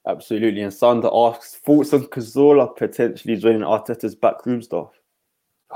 Absolutely. 0.06 0.62
And 0.62 0.72
Sander 0.72 1.10
asks 1.12 1.56
thoughts 1.56 1.92
on 1.92 2.06
Cazorla 2.06 2.76
potentially 2.76 3.36
joining 3.36 3.62
Arteta's 3.62 4.14
backroom 4.14 4.62
staff. 4.62 4.90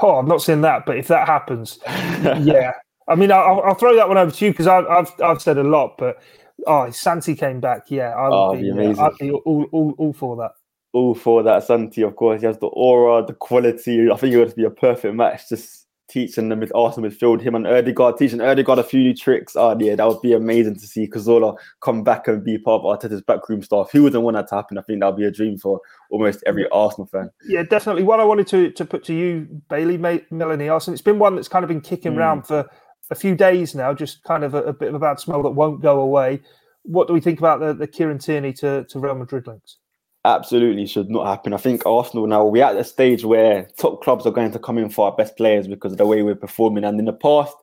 Oh, 0.01 0.17
I'm 0.17 0.29
not 0.29 0.43
saying 0.43 0.61
that, 0.61 0.87
but 0.87 0.97
if 0.97 1.09
that 1.09 1.27
happens, 1.27 1.81
yeah. 1.87 2.73
I 3.09 3.17
mean, 3.17 3.33
I'll, 3.33 3.61
I'll, 3.63 3.75
throw 3.75 3.97
that 3.97 4.07
one 4.07 4.19
over 4.19 4.31
to 4.31 4.45
you 4.45 4.53
because 4.53 4.69
I've, 4.69 4.87
I've, 4.87 5.13
I've 5.21 5.43
said 5.43 5.59
a 5.59 5.65
lot, 5.65 5.99
but 5.99 6.23
oh, 6.67 6.89
Santi 6.91 7.35
came 7.35 7.59
back. 7.59 7.91
Yeah, 7.91 8.11
I 8.11 8.29
would 8.29 8.37
oh, 8.37 8.57
be, 8.57 8.69
amazing. 8.69 9.03
I'd 9.03 9.19
be 9.19 9.33
all, 9.33 9.67
all, 9.73 9.95
all 9.99 10.13
for 10.13 10.37
that. 10.37 10.53
All 10.93 11.15
for 11.17 11.43
that. 11.43 11.65
Santi, 11.65 12.03
of 12.03 12.15
course, 12.15 12.41
he 12.41 12.47
has 12.47 12.59
the 12.59 12.69
aura, 12.69 13.27
the 13.27 13.33
quality. 13.33 14.09
I 14.11 14.17
think 14.17 14.33
it 14.33 14.39
would 14.39 14.55
be 14.55 14.65
a 14.65 14.71
perfect 14.71 15.15
match. 15.15 15.49
Just 15.49 15.80
teaching 16.11 16.49
them 16.49 16.61
with 16.61 16.75
Arsenal 16.75 17.09
midfield, 17.09 17.41
him 17.41 17.55
and 17.55 17.67
Odegaard, 17.67 18.19
teaching 18.19 18.41
Odegaard 18.41 18.79
a 18.79 18.85
few 18.85 19.01
new 19.01 19.15
tricks. 19.15 19.55
Oh, 19.57 19.77
yeah, 19.79 19.95
that 19.95 20.07
would 20.07 20.21
be 20.21 20.33
amazing 20.33 20.75
to 20.75 20.87
see 20.87 21.09
Cazorla 21.09 21.57
come 21.81 22.03
back 22.03 22.29
and 22.29 22.45
be 22.45 22.59
part 22.59 22.83
of 22.83 23.01
Arteta's 23.01 23.23
backroom 23.23 23.63
staff. 23.63 23.91
Who 23.93 24.03
wouldn't 24.03 24.23
want 24.23 24.37
that 24.37 24.49
to 24.49 24.57
happen? 24.57 24.79
I 24.79 24.83
think 24.83 25.01
that 25.01 25.07
would 25.07 25.17
be 25.17 25.25
a 25.25 25.31
dream 25.31 25.59
for 25.59 25.81
almost 26.11 26.43
every 26.47 26.69
Arsenal 26.71 27.07
fan. 27.07 27.31
Yeah, 27.47 27.63
definitely. 27.63 28.03
What 28.03 28.21
I 28.21 28.25
wanted 28.25 28.49
to, 28.49 28.71
to 28.73 28.85
put 28.85 29.05
to 29.05 29.15
you, 29.15 29.63
Bailey, 29.69 29.97
Melanie 30.31 30.69
Arsenal. 30.69 30.95
It's 30.95 31.03
been 31.03 31.19
one 31.19 31.37
that's 31.37 31.49
kind 31.49 31.65
of 31.65 31.69
been 31.69 31.81
kicking 31.81 32.15
mm. 32.15 32.19
around 32.19 32.47
for 32.47 32.69
a 33.11 33.15
few 33.15 33.35
days 33.35 33.75
now, 33.75 33.93
just 33.93 34.23
kind 34.25 34.45
of 34.45 34.55
a, 34.55 34.63
a, 34.65 34.73
bit 34.73 34.89
of 34.89 34.95
a 34.95 34.99
bad 34.99 35.19
smell 35.19 35.43
that 35.43 35.51
won't 35.51 35.83
go 35.83 36.01
away. 36.01 36.41
What 36.83 37.09
do 37.09 37.15
we 37.15 37.21
think 37.21 37.39
about 37.39 37.61
the, 37.61 37.75
the 37.75 37.87
Kieran 37.87 38.19
Tierney 38.19 38.53
to, 38.55 38.85
to 38.85 38.99
Real 38.99 39.15
Madrid 39.15 39.47
links? 39.47 39.77
Absolutely 40.25 40.87
should 40.87 41.11
not 41.11 41.27
happen. 41.27 41.53
I 41.55 41.59
think 41.59 41.87
Arsenal 41.87 42.27
now 42.27 42.45
we're 42.45 42.65
at 42.65 42.77
the 42.77 42.85
stage 42.85 43.25
where 43.25 43.69
top 43.79 44.03
clubs 44.03 44.27
are 44.27 44.33
going 44.33 44.53
to 44.53 44.59
come 44.59 44.79
in 44.79 44.91
for 44.91 45.07
our 45.07 45.17
best 45.17 45.37
players 45.37 45.67
because 45.67 45.93
of 45.93 45.99
the 45.99 46.07
way 46.07 46.23
we're 46.23 46.35
performing. 46.35 46.85
And 46.85 46.99
in 46.99 47.07
the 47.07 47.13
past, 47.13 47.57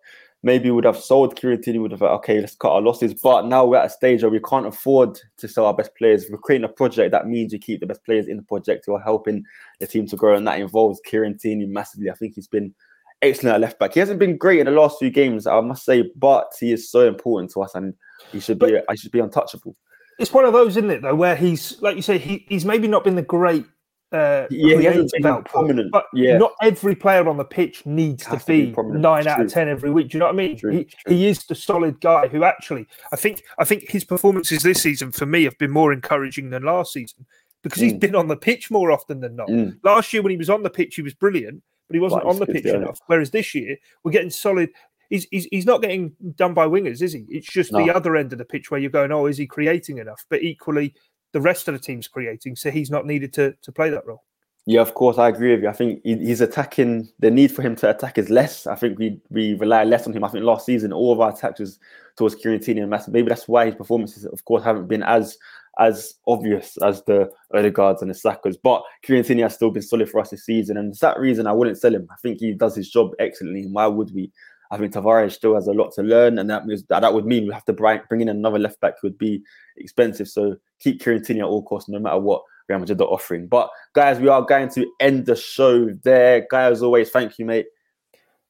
maybe 0.44 0.66
we 0.66 0.72
would 0.72 0.86
have 0.86 0.98
sold 0.98 1.36
Kieran 1.36 1.62
Tierney, 1.62 1.80
would 1.80 1.92
have 1.92 2.02
okay, 2.02 2.40
let's 2.40 2.56
cut 2.56 2.72
our 2.72 2.82
losses. 2.82 3.14
But 3.14 3.46
now 3.46 3.66
we're 3.66 3.78
at 3.78 3.86
a 3.86 3.90
stage 3.90 4.24
where 4.24 4.32
we 4.32 4.40
can't 4.40 4.68
afford 4.68 5.20
to 5.38 5.48
sell 5.48 5.66
our 5.66 5.74
best 5.74 5.96
players. 5.96 6.26
We're 6.30 6.38
creating 6.38 6.66
a 6.66 6.70
project 6.70 7.12
that 7.12 7.28
means 7.28 7.54
you 7.54 7.60
keep 7.60 7.80
the 7.80 7.86
best 7.86 8.04
players 8.06 8.28
in 8.28 8.38
the 8.38 8.44
project 8.44 8.86
who 8.86 8.96
are 8.96 9.02
helping 9.02 9.44
the 9.80 9.88
team 9.88 10.08
to 10.08 10.16
grow, 10.16 10.36
and 10.36 10.48
that 10.48 10.60
involves 10.60 11.02
Kieran 11.06 11.38
Tierney 11.38 11.66
massively. 11.66 12.10
I 12.10 12.16
think 12.16 12.36
he's 12.36 12.48
been 12.48 12.74
excellent 13.22 13.56
at 13.56 13.62
left 13.62 13.80
back. 13.80 13.94
He 13.94 14.00
hasn't 14.00 14.20
been 14.20 14.38
great 14.38 14.60
in 14.60 14.66
the 14.66 14.72
last 14.72 15.00
few 15.00 15.10
games, 15.10 15.48
I 15.48 15.60
must 15.62 15.86
say, 15.86 16.10
but 16.16 16.52
he 16.60 16.72
is 16.72 16.90
so 16.90 17.08
important 17.08 17.52
to 17.52 17.62
us, 17.62 17.76
and 17.76 17.94
he 18.32 18.40
should 18.40 18.60
be. 18.60 18.80
I 18.90 18.96
should 18.96 19.12
be 19.12 19.20
untouchable. 19.20 19.76
It's 20.20 20.34
one 20.34 20.46
of 20.46 20.54
those, 20.54 20.78
isn't 20.78 20.90
it? 20.90 21.02
Though, 21.02 21.16
where 21.16 21.36
he's 21.36 21.82
like 21.82 21.96
you 21.96 22.02
say, 22.02 22.18
he, 22.18 22.46
he's 22.50 22.66
maybe 22.66 22.88
not 22.88 23.04
been 23.04 23.16
the 23.16 23.22
great 23.22 23.66
uh, 24.12 24.48
yeah, 24.50 24.78
he 24.78 24.86
hasn't 24.86 25.12
been 25.12 25.44
prominent. 25.44 25.92
But 25.92 26.06
yeah. 26.14 26.38
not 26.38 26.54
every 26.62 26.96
player 26.96 27.28
on 27.28 27.38
the 27.38 27.44
pitch 27.44 27.86
needs 27.86 28.24
to 28.26 28.42
be, 28.46 28.72
to 28.72 28.84
be 28.84 29.00
nine 29.00 29.28
out 29.28 29.42
of 29.42 29.52
ten 29.52 29.68
every 29.68 29.92
week. 29.92 30.10
Do 30.10 30.18
you 30.18 30.20
know 30.20 30.28
what 30.28 30.36
I 30.36 30.38
mean? 30.38 30.58
He, 30.58 30.88
he, 31.08 31.28
is 31.28 31.44
the 31.46 31.56
solid 31.56 32.00
guy 32.00 32.28
who 32.28 32.44
actually, 32.44 32.88
I 33.12 33.18
think, 33.18 33.44
I 33.60 33.66
think 33.66 33.90
his 33.90 34.06
performances 34.06 34.64
this 34.64 34.82
season 34.82 35.12
for 35.12 35.26
me 35.26 35.44
have 35.44 35.58
been 35.58 35.72
more 35.72 35.92
encouraging 35.92 36.52
than 36.52 36.64
last 36.64 36.94
season 36.94 37.26
because 37.64 37.82
mm. 37.82 37.86
he's 37.86 37.94
been 37.96 38.16
on 38.16 38.30
the 38.30 38.38
pitch 38.38 38.72
more 38.72 38.92
often 38.92 39.20
than 39.20 39.36
not. 39.36 39.50
Mm. 39.50 39.78
Last 39.84 40.14
year 40.14 40.22
when 40.22 40.32
he 40.32 40.38
was 40.38 40.50
on 40.50 40.64
the 40.64 40.70
pitch, 40.70 40.96
he 40.96 41.02
was 41.02 41.14
brilliant, 41.14 41.62
but 41.90 41.96
he 41.96 42.00
wasn't 42.00 42.24
on 42.24 42.40
the 42.40 42.46
pitch 42.46 42.66
enough. 42.66 43.00
Whereas 43.08 43.32
this 43.32 43.54
year 43.54 43.76
we're 44.06 44.12
getting 44.12 44.30
solid. 44.30 44.70
He's, 45.10 45.28
he's, 45.32 45.48
he's 45.52 45.66
not 45.66 45.82
getting 45.82 46.14
done 46.36 46.54
by 46.54 46.68
wingers, 46.68 47.02
is 47.02 47.14
he? 47.14 47.26
It's 47.30 47.48
just 47.48 47.72
no. 47.72 47.84
the 47.84 47.94
other 47.94 48.16
end 48.16 48.34
of 48.34 48.40
the 48.40 48.46
pitch 48.46 48.70
where 48.70 48.80
you're 48.80 48.90
going, 48.90 49.12
oh, 49.12 49.26
is 49.26 49.38
he 49.38 49.48
creating 49.48 50.00
enough? 50.00 50.26
But 50.30 50.44
equally, 50.44 50.94
the 51.34 51.42
rest 51.42 51.68
of 51.68 51.74
the 51.74 51.80
team's 51.80 52.08
creating, 52.08 52.56
so 52.56 52.72
he's 52.72 52.92
not 52.92 53.06
needed 53.06 53.34
to 53.34 53.54
to 53.62 53.72
play 53.72 53.90
that 53.90 54.06
role. 54.06 54.24
Yeah, 54.70 54.82
of 54.82 54.96
course, 54.96 55.18
I 55.18 55.30
agree 55.30 55.52
with 55.52 55.64
you. 55.64 55.70
I 55.70 55.74
think 55.74 56.02
he's 56.04 56.42
attacking. 56.42 57.08
The 57.20 57.32
need 57.32 57.54
for 57.54 57.62
him 57.62 57.78
to 57.78 57.90
attack 57.90 58.18
is 58.18 58.30
less. 58.30 58.68
I 58.68 58.76
think 58.76 59.00
we 59.00 59.18
we 59.30 59.54
rely 59.54 59.86
less 59.86 60.06
on 60.06 60.14
him. 60.14 60.26
I 60.26 60.28
think 60.28 60.44
last 60.44 60.66
season 60.66 60.92
all 60.92 61.14
of 61.14 61.22
our 61.22 61.30
attacks 61.30 61.62
was 61.62 61.80
towards 62.18 62.36
Kieran 62.36 62.60
Tierney 62.60 62.82
and 62.82 62.90
Mass. 62.90 63.08
Maybe 63.08 63.30
that's 63.30 63.48
why 63.48 63.68
his 63.68 63.76
performances, 63.76 64.26
of 64.26 64.44
course, 64.44 64.66
haven't 64.66 64.90
been 64.90 65.04
as 65.04 65.38
as 65.80 66.16
obvious 66.28 66.76
as 66.84 67.02
the 67.04 67.32
Odegaards 67.54 68.02
and 68.02 68.10
the 68.10 68.14
Sakas. 68.14 68.58
But 68.62 68.84
Kieran 69.04 69.24
Tierney 69.24 69.44
has 69.44 69.56
still 69.56 69.72
been 69.72 69.84
solid 69.84 70.10
for 70.10 70.20
us 70.20 70.32
this 70.32 70.44
season, 70.44 70.76
and 70.76 70.98
for 70.98 71.06
that 71.06 71.20
reason, 71.20 71.48
I 71.48 71.54
wouldn't 71.54 71.78
sell 71.78 71.96
him. 71.96 72.06
I 72.12 72.16
think 72.22 72.42
he 72.42 72.52
does 72.52 72.76
his 72.76 72.90
job 72.90 73.12
excellently. 73.20 73.68
Why 73.72 73.88
would 73.88 74.14
we? 74.14 74.34
I 74.70 74.78
think 74.78 74.94
Tavares 74.94 75.34
still 75.34 75.56
has 75.56 75.68
a 75.68 75.74
lot 75.74 75.94
to 75.94 76.04
learn, 76.04 76.40
and 76.40 76.50
that 76.50 76.66
means 76.66 76.84
that, 76.86 77.02
that 77.02 77.14
would 77.14 77.26
mean 77.26 77.48
we 77.48 77.54
have 77.54 77.66
to 77.66 77.74
bring, 77.74 78.02
in 78.12 78.30
another 78.30 78.60
left 78.60 78.82
back 78.82 78.96
who 79.02 79.08
would 79.08 79.18
be 79.18 79.42
expensive. 79.78 80.28
So 80.28 80.58
keep 80.80 81.02
Kieran 81.02 81.24
Tierney 81.24 81.42
at 81.42 81.48
all 81.48 81.64
costs, 81.64 81.90
no 81.90 82.00
matter 82.00 82.20
what 82.20 82.44
Real 82.68 82.80
Madrid 82.80 83.00
are 83.02 83.06
offering. 83.06 83.48
But 83.48 83.70
guys, 83.94 84.20
we 84.20 84.28
are 84.28 84.42
going 84.42 84.70
to 84.70 84.86
end 85.00 85.26
the 85.26 85.36
show 85.36 85.90
there. 86.04 86.46
Guys, 86.50 86.74
as 86.74 86.84
always, 86.84 87.10
thank 87.10 87.40
you, 87.40 87.46
mate. 87.46 87.68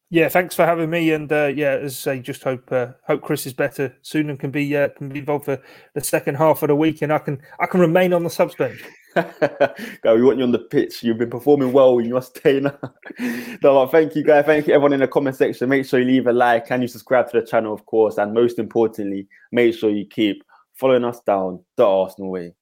Yeah, 0.10 0.30
thanks 0.30 0.56
for 0.56 0.66
having 0.66 0.90
me. 0.90 1.12
And 1.12 1.30
uh, 1.32 1.48
yeah, 1.48 1.72
as 1.72 1.94
I 1.94 2.16
say, 2.16 2.20
just 2.20 2.44
hope 2.44 2.72
uh, 2.72 2.88
hope 3.06 3.22
Chris 3.22 3.46
is 3.46 3.54
better 3.54 3.94
soon 4.02 4.30
and 4.30 4.40
can 4.40 4.52
be 4.52 4.76
uh, 4.76 4.90
can 4.90 5.10
be 5.10 5.20
involved 5.20 5.46
for 5.46 5.62
the 5.96 6.04
second 6.04 6.36
half 6.36 6.64
of 6.64 6.70
the 6.70 6.76
week, 6.76 7.02
and 7.02 7.12
I 7.12 7.20
can 7.20 7.42
I 7.60 7.66
can 7.66 7.82
remain 7.82 8.14
on 8.14 8.24
the 8.24 8.30
subs 8.30 8.56
bench. 8.56 8.82
guy, 9.16 10.14
we 10.14 10.22
want 10.22 10.38
you 10.38 10.46
on 10.46 10.52
the 10.52 10.60
pitch. 10.60 11.04
You've 11.04 11.18
been 11.18 11.30
performing 11.30 11.74
well. 11.74 12.00
You 12.00 12.14
must 12.14 12.38
stay 12.38 12.62
now. 12.62 12.78
no, 13.64 13.88
thank 13.88 14.16
you, 14.16 14.24
guys. 14.24 14.46
Thank 14.46 14.68
you, 14.68 14.74
everyone 14.74 14.94
in 14.94 15.02
the 15.02 15.08
comment 15.10 15.36
section. 15.36 15.68
Make 15.68 15.86
sure 15.86 16.00
you 16.00 16.06
leave 16.06 16.28
a 16.28 16.34
like 16.34 16.72
and 16.72 16.82
you 16.82 16.88
subscribe 16.88 17.30
to 17.32 17.42
the 17.42 17.46
channel, 17.46 17.74
of 17.74 17.86
course. 17.86 18.18
And 18.18 18.34
most 18.34 18.60
importantly, 18.60 19.28
make 19.52 19.76
sure 19.76 19.90
you 19.90 20.06
keep 20.06 20.44
following 20.76 21.04
us 21.04 21.20
down 21.22 21.64
the 21.76 21.86
Arsenal 21.86 22.30
way. 22.30 22.54